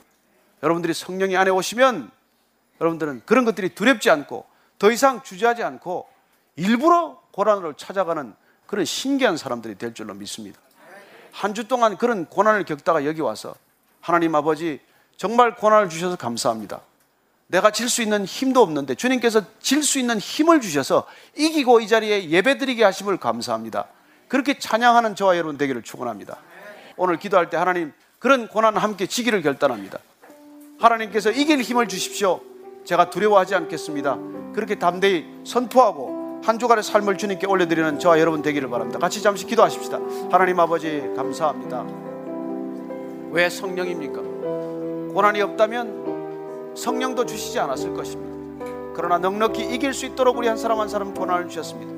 여러분들이 0.62 0.94
성령이 0.94 1.36
안에 1.36 1.50
오시면 1.50 2.10
여러분들은 2.80 3.22
그런 3.26 3.44
것들이 3.44 3.74
두렵지 3.74 4.10
않고 4.10 4.46
더 4.78 4.90
이상 4.90 5.22
주저하지 5.22 5.62
않고 5.62 6.08
일부러 6.56 7.20
고난으로 7.32 7.74
찾아가는 7.74 8.34
그런 8.66 8.84
신기한 8.84 9.36
사람들이 9.36 9.76
될 9.76 9.94
줄로 9.94 10.14
믿습니다. 10.14 10.60
한 11.32 11.54
주 11.54 11.66
동안 11.66 11.96
그런 11.96 12.26
고난을 12.26 12.64
겪다가 12.64 13.04
여기 13.04 13.20
와서 13.20 13.54
하나님 14.00 14.34
아버지 14.34 14.80
정말 15.16 15.56
고난을 15.56 15.88
주셔서 15.88 16.16
감사합니다. 16.16 16.80
내가 17.52 17.70
질 17.70 17.88
수 17.88 18.00
있는 18.02 18.24
힘도 18.24 18.62
없는데 18.62 18.94
주님께서 18.94 19.42
질 19.60 19.82
수 19.82 19.98
있는 19.98 20.18
힘을 20.18 20.60
주셔서 20.62 21.04
이기고 21.36 21.80
이 21.80 21.86
자리에 21.86 22.30
예배드리게 22.30 22.82
하심을 22.82 23.18
감사합니다. 23.18 23.88
그렇게 24.26 24.58
찬양하는 24.58 25.14
저와 25.14 25.36
여러분 25.36 25.58
되기를 25.58 25.82
축원합니다. 25.82 26.38
오늘 26.96 27.18
기도할 27.18 27.50
때 27.50 27.58
하나님 27.58 27.92
그런 28.18 28.48
고난 28.48 28.76
함께 28.78 29.06
지기를 29.06 29.42
결단합니다. 29.42 29.98
하나님께서 30.80 31.30
이길 31.30 31.60
힘을 31.60 31.88
주십시오. 31.88 32.40
제가 32.86 33.10
두려워하지 33.10 33.54
않겠습니다. 33.54 34.16
그렇게 34.54 34.76
담대히 34.78 35.26
선포하고 35.44 36.40
한 36.42 36.58
주간의 36.58 36.82
삶을 36.82 37.18
주님께 37.18 37.46
올려드리는 37.46 37.98
저와 37.98 38.18
여러분 38.18 38.40
되기를 38.40 38.70
바랍니다. 38.70 38.98
같이 38.98 39.22
잠시 39.22 39.44
기도하십시다. 39.44 39.98
하나님 40.30 40.58
아버지 40.58 41.02
감사합니다. 41.14 41.84
왜 43.30 43.50
성령입니까? 43.50 44.22
고난이 45.12 45.42
없다면 45.42 46.01
성령도 46.74 47.26
주시지 47.26 47.58
않았을 47.58 47.94
것입니다. 47.94 48.32
그러나 48.94 49.18
넉넉히 49.18 49.74
이길 49.74 49.94
수 49.94 50.06
있도록 50.06 50.36
우리 50.36 50.48
한 50.48 50.56
사람 50.56 50.80
한 50.80 50.88
사람 50.88 51.14
고난을 51.14 51.48
주셨습니다. 51.48 51.92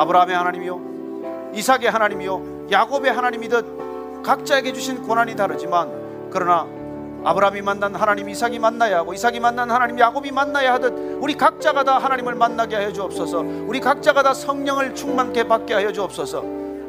아브라함의 0.00 0.36
하나님이요, 0.36 1.52
이삭의 1.54 1.90
하나님이요, 1.90 2.68
야곱의 2.70 3.12
하나님이듯 3.12 4.22
각자에게 4.22 4.72
주신 4.72 5.02
고난이 5.02 5.36
다르지만 5.36 6.30
그러나 6.30 6.66
아브라함이 7.24 7.62
만난 7.62 7.94
하나님 7.94 8.28
이삭이 8.28 8.58
만나야 8.58 8.98
하고 8.98 9.14
이삭이 9.14 9.38
만난 9.38 9.70
하나님 9.70 9.98
야곱이 9.98 10.32
만나야 10.32 10.74
하듯 10.74 11.18
우리 11.20 11.34
각자가 11.34 11.84
다 11.84 11.98
하나님을 11.98 12.34
만나게 12.34 12.76
하여 12.76 12.92
주옵소서. 12.92 13.40
우리 13.40 13.80
각자가 13.80 14.22
다 14.22 14.34
성령을 14.34 14.94
충만케 14.94 15.44
받게 15.44 15.74
하여 15.74 15.92
주옵소서. 15.92 16.42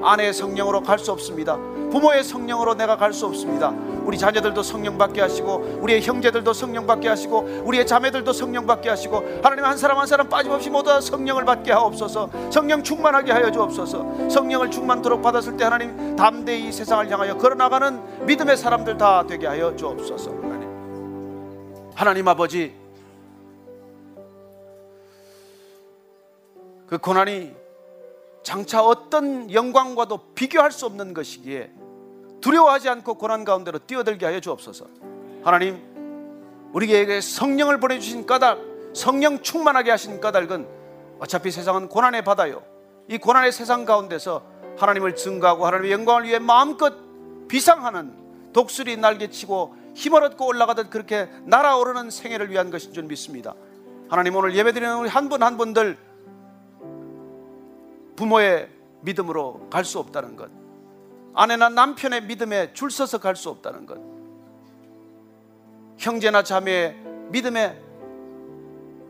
아내의 0.06 0.34
성령으로 0.34 0.82
갈 0.82 0.99
수 0.99 1.12
없습니다. 1.12 1.58
부모의 1.91 2.24
성령으로 2.24 2.74
내가 2.76 2.97
갈 2.97 3.14
수 3.14 3.26
없습니다. 3.28 3.74
우리 4.04 4.18
자녀들도 4.18 4.64
성령 4.64 4.97
받게 4.97 5.22
하시고 5.22 5.80
우리의 5.82 6.01
형제들도 6.01 6.51
성령 6.54 6.86
받게 6.86 7.08
하시고 7.08 7.64
우리의 7.66 7.86
자매들도 7.88 8.34
성령 8.34 8.66
받게 8.66 8.89
하시고 8.89 9.24
하나님 9.43 9.64
한 9.64 9.78
사람 9.78 9.97
한 9.97 10.08
사람 10.08 10.28
빠짐없이 10.28 10.70
모두 10.70 10.89
다 10.89 10.99
성령을 10.99 11.45
받게 11.45 11.72
하옵소서. 11.72 12.30
성령 12.51 12.84
충만하게 12.84 13.32
하여 13.32 13.51
주옵소서. 13.51 14.30
성령을 14.30 14.72
충만토록 14.72 15.22
받았을 15.22 15.56
때 15.56 15.64
하나님 15.64 16.16
담대히 16.16 16.72
세상을 16.72 17.10
향하여 17.10 17.38
걸어나가는 17.38 18.26
믿음의 18.26 18.58
사람들 18.58 18.97
다 18.97 19.26
되게 19.28 19.47
하여 19.47 19.76
주옵소서. 19.76 20.32
하나님. 20.32 21.93
하나님 21.95 22.28
아버지 22.28 22.74
그 26.88 26.97
고난이 26.97 27.62
장차 28.44 28.84
어떤 28.84 29.52
영광과도 29.52 30.34
비교할 30.36 30.72
수 30.72 30.86
없는 30.86 31.14
것이기에 31.14 31.72
두려워하지 32.41 32.89
않고 32.89 33.16
고난 33.16 33.46
가운데로 33.46 33.80
뛰어들게 33.80 34.26
하여 34.26 34.39
주옵소서. 34.39 34.86
하나님, 35.44 35.82
우리에게 36.74 37.22
성령을 37.22 37.80
보내주신 37.80 38.26
까닭, 38.26 38.60
성령 38.94 39.41
충만하게 39.41 39.91
하신 39.91 40.20
까닭은 40.20 40.68
어차피 41.20 41.52
세상은 41.52 41.88
고난의 41.88 42.24
바다요. 42.24 42.62
이 43.08 43.18
고난의 43.18 43.52
세상 43.52 43.86
가운데서 43.86 44.44
하나님을 44.78 45.16
증거하고 45.16 45.66
하나님의 45.66 45.91
영광을 45.91 46.26
위해 46.26 46.39
마음껏 46.39 46.94
비상하는 47.48 48.14
독수리 48.52 48.98
날개치고 48.98 49.76
힘을 49.96 50.24
얻고 50.24 50.46
올라가듯 50.46 50.89
그렇게 50.89 51.30
날아오르는 51.46 52.10
생애를 52.10 52.50
위한 52.50 52.72
것인 52.72 52.94
줄 52.94 53.04
믿습니다. 53.04 53.54
하나님 54.10 54.36
오늘 54.36 54.54
예배드리는 54.56 54.98
우리 54.98 55.08
한 55.10 55.30
분 55.30 55.44
한 55.44 55.58
분들 55.58 55.98
부모의 58.16 58.70
믿음으로 59.01 59.68
갈 59.70 59.84
수 59.84 59.99
없다는 59.99 60.36
것. 60.36 60.49
아내나 61.34 61.70
남편의 61.70 62.24
믿음에 62.24 62.74
줄 62.74 62.91
서서 62.91 63.18
갈 63.20 63.36
수 63.36 63.49
없다는 63.49 63.86
것. 63.86 63.99
형제나 65.97 66.43
자매의 66.43 66.95
믿음에 67.30 67.80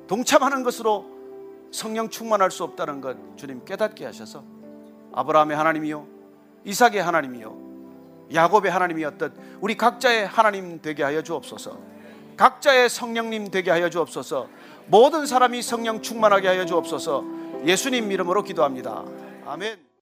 동참하는 0.07 0.63
것으로 0.63 1.05
성령 1.71 2.09
충만할 2.09 2.51
수 2.51 2.63
없다는 2.63 3.01
것 3.01 3.17
주님 3.35 3.65
깨닫게 3.65 4.05
하셔서 4.05 4.43
아브라함의 5.13 5.57
하나님이요 5.57 6.07
이삭의 6.65 7.01
하나님이요 7.01 7.63
야곱의 8.33 8.71
하나님이었듯 8.71 9.33
우리 9.61 9.75
각자의 9.75 10.27
하나님 10.27 10.81
되게 10.81 11.03
하여 11.03 11.21
주옵소서. 11.21 11.77
각자의 12.37 12.89
성령님 12.89 13.51
되게 13.51 13.69
하여 13.69 13.89
주옵소서. 13.89 14.47
모든 14.87 15.25
사람이 15.25 15.61
성령 15.61 16.01
충만하게 16.01 16.47
하여 16.47 16.65
주옵소서. 16.65 17.23
예수님 17.65 18.11
이름으로 18.11 18.43
기도합니다. 18.43 19.03
아멘. 19.45 19.92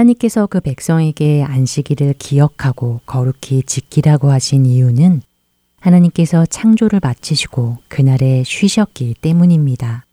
하나님께서 0.00 0.46
그 0.46 0.60
백성에게 0.60 1.42
안식일을 1.42 2.14
기억하고 2.18 3.00
거룩히 3.04 3.62
지키라고 3.62 4.30
하신 4.30 4.64
이유는 4.64 5.20
하나님께서 5.78 6.46
창조를 6.46 7.00
마치시고 7.02 7.78
그날에 7.88 8.42
쉬셨기 8.44 9.16
때문입니다. 9.20 10.04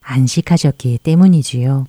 안식하셨기 0.00 0.98
때문이지요. 1.02 1.86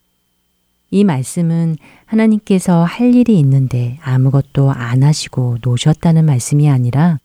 이 0.91 1.03
말씀은 1.03 1.77
하나님께서 2.05 2.83
할 2.83 3.15
일이 3.15 3.39
있는데 3.39 3.97
아무것도 4.01 4.71
안 4.71 5.03
하시고 5.03 5.57
노셨다는 5.61 6.25
말씀이 6.25 6.69
아니라 6.69 7.19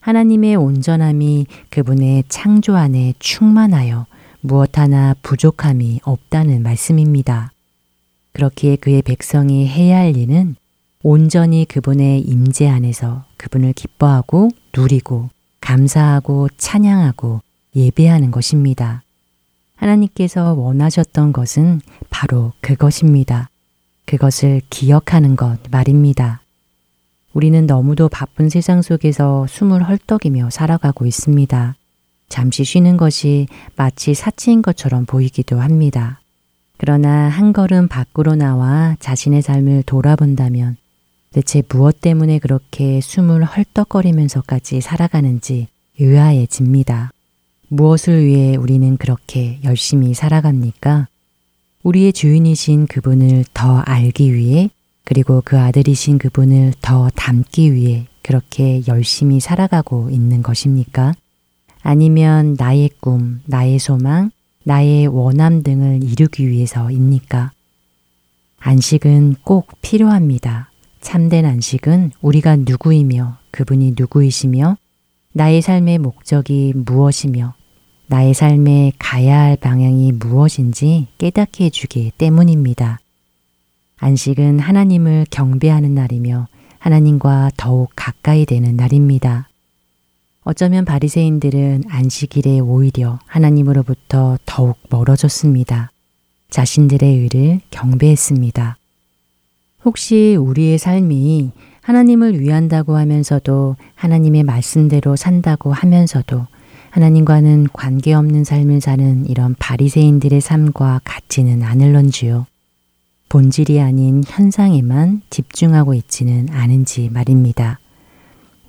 하나님의 0.00 0.56
온전함이 0.56 1.46
그분의 1.70 2.24
창조 2.28 2.76
안에 2.76 3.14
충만하여 3.18 4.06
무엇 4.40 4.78
하나 4.78 5.14
부족함이 5.22 6.00
없다는 6.04 6.62
말씀입니다. 6.62 7.52
그렇기에 8.32 8.76
그의 8.76 9.02
백성이 9.02 9.66
해야 9.66 9.98
할 9.98 10.16
일은 10.16 10.56
온전히 11.02 11.64
그분의 11.64 12.20
임재 12.20 12.68
안에서 12.68 13.24
그분을 13.36 13.72
기뻐하고 13.72 14.50
누리고 14.76 15.30
감사하고 15.60 16.48
찬양하고 16.56 17.40
예배하는 17.74 18.30
것입니다. 18.30 19.02
하나님께서 19.76 20.54
원하셨던 20.54 21.32
것은 21.32 21.80
바로 22.08 22.52
그것입니다. 22.60 23.48
그것을 24.06 24.60
기억하는 24.70 25.36
것 25.36 25.58
말입니다. 25.70 26.40
우리는 27.32 27.66
너무도 27.66 28.08
바쁜 28.08 28.48
세상 28.48 28.82
속에서 28.82 29.46
숨을 29.48 29.88
헐떡이며 29.88 30.50
살아가고 30.50 31.06
있습니다. 31.06 31.76
잠시 32.28 32.64
쉬는 32.64 32.96
것이 32.96 33.46
마치 33.76 34.14
사치인 34.14 34.62
것처럼 34.62 35.06
보이기도 35.06 35.60
합니다. 35.60 36.21
그러나 36.78 37.28
한 37.28 37.52
걸음 37.52 37.88
밖으로 37.88 38.34
나와 38.34 38.96
자신의 39.00 39.42
삶을 39.42 39.84
돌아본다면 39.84 40.76
대체 41.32 41.62
무엇 41.68 42.00
때문에 42.00 42.38
그렇게 42.38 43.00
숨을 43.00 43.44
헐떡거리면서까지 43.44 44.80
살아가는지 44.80 45.68
의아해집니다. 45.98 47.10
무엇을 47.68 48.26
위해 48.26 48.56
우리는 48.56 48.96
그렇게 48.98 49.58
열심히 49.64 50.12
살아갑니까? 50.12 51.08
우리의 51.82 52.12
주인이신 52.12 52.86
그분을 52.86 53.44
더 53.54 53.78
알기 53.78 54.34
위해 54.34 54.68
그리고 55.04 55.42
그 55.44 55.58
아들이신 55.58 56.18
그분을 56.18 56.74
더 56.82 57.08
닮기 57.10 57.72
위해 57.72 58.06
그렇게 58.22 58.82
열심히 58.86 59.40
살아가고 59.40 60.10
있는 60.10 60.42
것입니까? 60.42 61.14
아니면 61.82 62.56
나의 62.58 62.90
꿈, 63.00 63.40
나의 63.46 63.78
소망, 63.78 64.30
나의 64.64 65.06
원함 65.06 65.62
등을 65.62 66.02
이루기 66.02 66.48
위해서입니까? 66.48 67.52
안식은 68.58 69.36
꼭 69.42 69.68
필요합니다. 69.82 70.70
참된 71.00 71.44
안식은 71.44 72.12
우리가 72.20 72.56
누구이며 72.56 73.38
그분이 73.50 73.94
누구이시며 73.98 74.76
나의 75.32 75.62
삶의 75.62 75.98
목적이 75.98 76.72
무엇이며 76.76 77.54
나의 78.06 78.34
삶에 78.34 78.92
가야 78.98 79.40
할 79.40 79.56
방향이 79.56 80.12
무엇인지 80.12 81.08
깨닫게 81.18 81.64
해주기 81.64 82.12
때문입니다. 82.16 83.00
안식은 83.98 84.58
하나님을 84.58 85.26
경배하는 85.30 85.94
날이며 85.94 86.46
하나님과 86.78 87.52
더욱 87.56 87.90
가까이 87.96 88.44
되는 88.44 88.76
날입니다. 88.76 89.48
어쩌면 90.44 90.84
바리새인들은 90.84 91.84
안식일에 91.88 92.58
오히려 92.58 93.20
하나님으로부터 93.26 94.38
더욱 94.44 94.76
멀어졌습니다. 94.90 95.92
자신들의 96.50 97.18
의를 97.18 97.60
경배했습니다. 97.70 98.76
혹시 99.84 100.36
우리의 100.38 100.78
삶이 100.78 101.52
하나님을 101.80 102.40
위한다고 102.40 102.96
하면서도 102.96 103.76
하나님의 103.94 104.42
말씀대로 104.42 105.16
산다고 105.16 105.72
하면서도 105.72 106.46
하나님과는 106.90 107.68
관계없는 107.72 108.44
삶을 108.44 108.80
사는 108.80 109.26
이런 109.26 109.54
바리새인들의 109.58 110.40
삶과 110.40 111.00
같지는 111.04 111.62
않을런지요. 111.62 112.46
본질이 113.28 113.80
아닌 113.80 114.22
현상에만 114.26 115.22
집중하고 115.30 115.94
있지는 115.94 116.48
않은지 116.50 117.08
말입니다. 117.10 117.78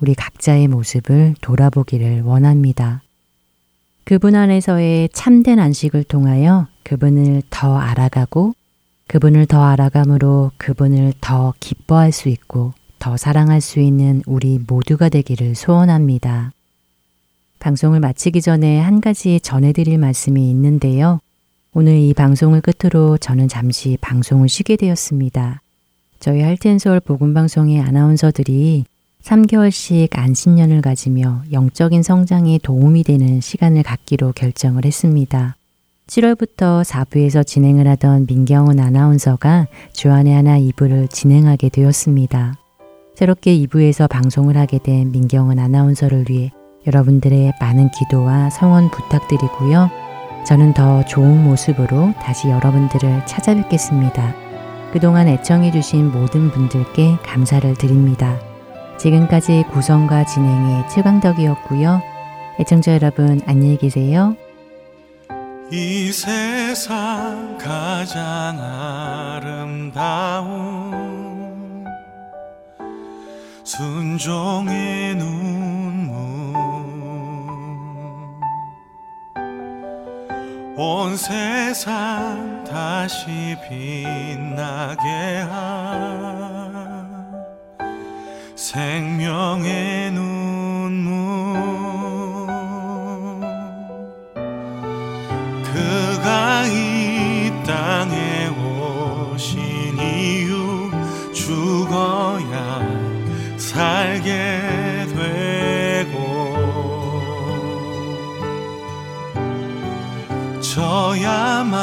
우리 0.04 0.14
각자의 0.14 0.68
모습을 0.68 1.34
돌아보기를 1.40 2.24
원합니다. 2.24 3.00
그분 4.04 4.34
안에서의 4.34 5.08
참된 5.14 5.58
안식을 5.58 6.04
통하여 6.04 6.66
그분을 6.82 7.40
더 7.48 7.78
알아가고 7.78 8.52
그분을 9.06 9.46
더 9.46 9.64
알아감으로 9.64 10.50
그분을 10.58 11.14
더 11.22 11.54
기뻐할 11.58 12.12
수 12.12 12.28
있고 12.28 12.74
더 12.98 13.16
사랑할 13.16 13.62
수 13.62 13.80
있는 13.80 14.22
우리 14.26 14.58
모두가 14.58 15.08
되기를 15.08 15.54
소원합니다. 15.54 16.52
방송을 17.58 18.00
마치기 18.00 18.42
전에 18.42 18.78
한 18.80 19.00
가지 19.00 19.40
전해드릴 19.40 19.96
말씀이 19.96 20.50
있는데요. 20.50 21.18
오늘 21.72 21.96
이 21.96 22.12
방송을 22.12 22.60
끝으로 22.60 23.16
저는 23.16 23.48
잠시 23.48 23.96
방송을 24.02 24.50
쉬게 24.50 24.76
되었습니다. 24.76 25.62
저희 26.20 26.42
할텐서울 26.42 27.00
복음방송의 27.00 27.80
아나운서들이 27.80 28.84
3개월씩 29.24 30.18
안신년을 30.18 30.82
가지며 30.82 31.42
영적인 31.50 32.02
성장에 32.02 32.58
도움이 32.62 33.04
되는 33.04 33.40
시간을 33.40 33.82
갖기로 33.82 34.32
결정을 34.32 34.84
했습니다. 34.84 35.56
7월부터 36.06 36.84
4부에서 36.84 37.46
진행을 37.46 37.88
하던 37.88 38.26
민경훈 38.26 38.78
아나운서가 38.78 39.66
주안의 39.94 40.34
하나 40.34 40.58
2부를 40.58 41.08
진행하게 41.08 41.70
되었습니다. 41.70 42.58
새롭게 43.14 43.56
2부에서 43.60 44.10
방송을 44.10 44.58
하게 44.58 44.78
된 44.78 45.10
민경훈 45.10 45.58
아나운서를 45.58 46.26
위해 46.28 46.52
여러분들의 46.86 47.54
많은 47.58 47.90
기도와 47.92 48.50
성원 48.50 48.90
부탁드리고요. 48.90 49.88
저는 50.46 50.74
더 50.74 51.02
좋은 51.06 51.42
모습으로 51.44 52.12
다시 52.20 52.48
여러분들을 52.48 53.24
찾아뵙겠습니다. 53.24 54.34
그동안 54.92 55.28
애청해주신 55.28 56.12
모든 56.12 56.50
분들께 56.50 57.16
감사를 57.22 57.74
드립니다. 57.76 58.53
지금까지 58.98 59.64
구성과 59.72 60.24
진행의 60.24 60.88
최강덕이었고요. 60.88 62.02
애청자 62.60 62.92
여러분 62.94 63.40
안녕히 63.46 63.76
계세요. 63.76 64.36
이 65.70 66.12
세상 66.12 67.58
가장 67.58 68.60
아름다운 69.40 70.64
순종의 73.64 75.16
눈물 75.16 76.14
온 80.76 81.16
세상 81.16 82.62
다시 82.64 83.56
빛나게 83.68 85.08
한 85.50 86.53
생명의 88.64 90.10
눈물. 90.12 91.14
그가 95.62 96.64
이 96.68 97.52
땅에 97.66 98.48
오신 98.48 99.98
이유 99.98 100.90
죽어야 101.34 102.80
살게 103.58 104.64
저야만 110.74 111.78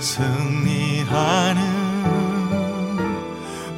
승리하는 0.00 1.60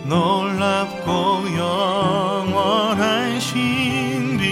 놀 0.04 0.47
놀랍고 0.58 1.56
영원한 1.56 3.38
신비 3.38 4.44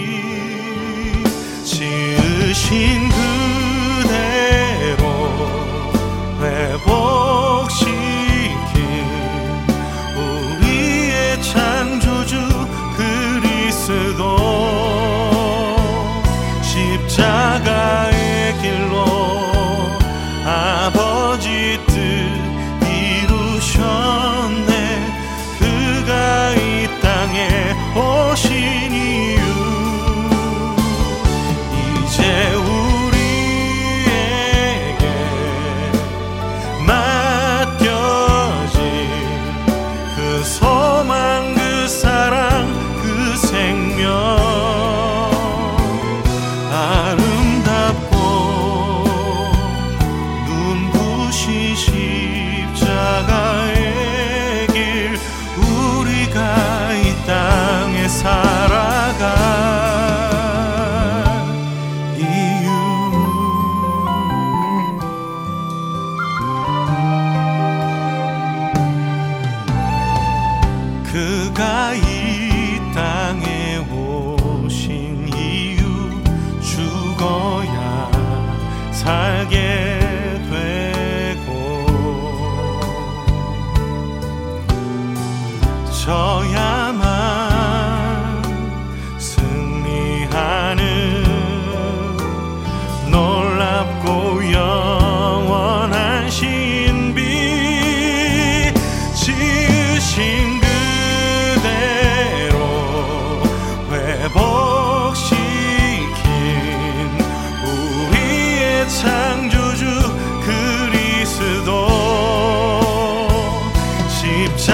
지으신 1.65 3.16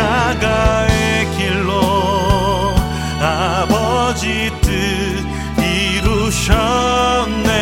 십자가의 0.04 1.32
길로 1.38 2.76
아버지 3.22 4.52
뜻 4.62 5.26
이루셨네. 5.64 7.53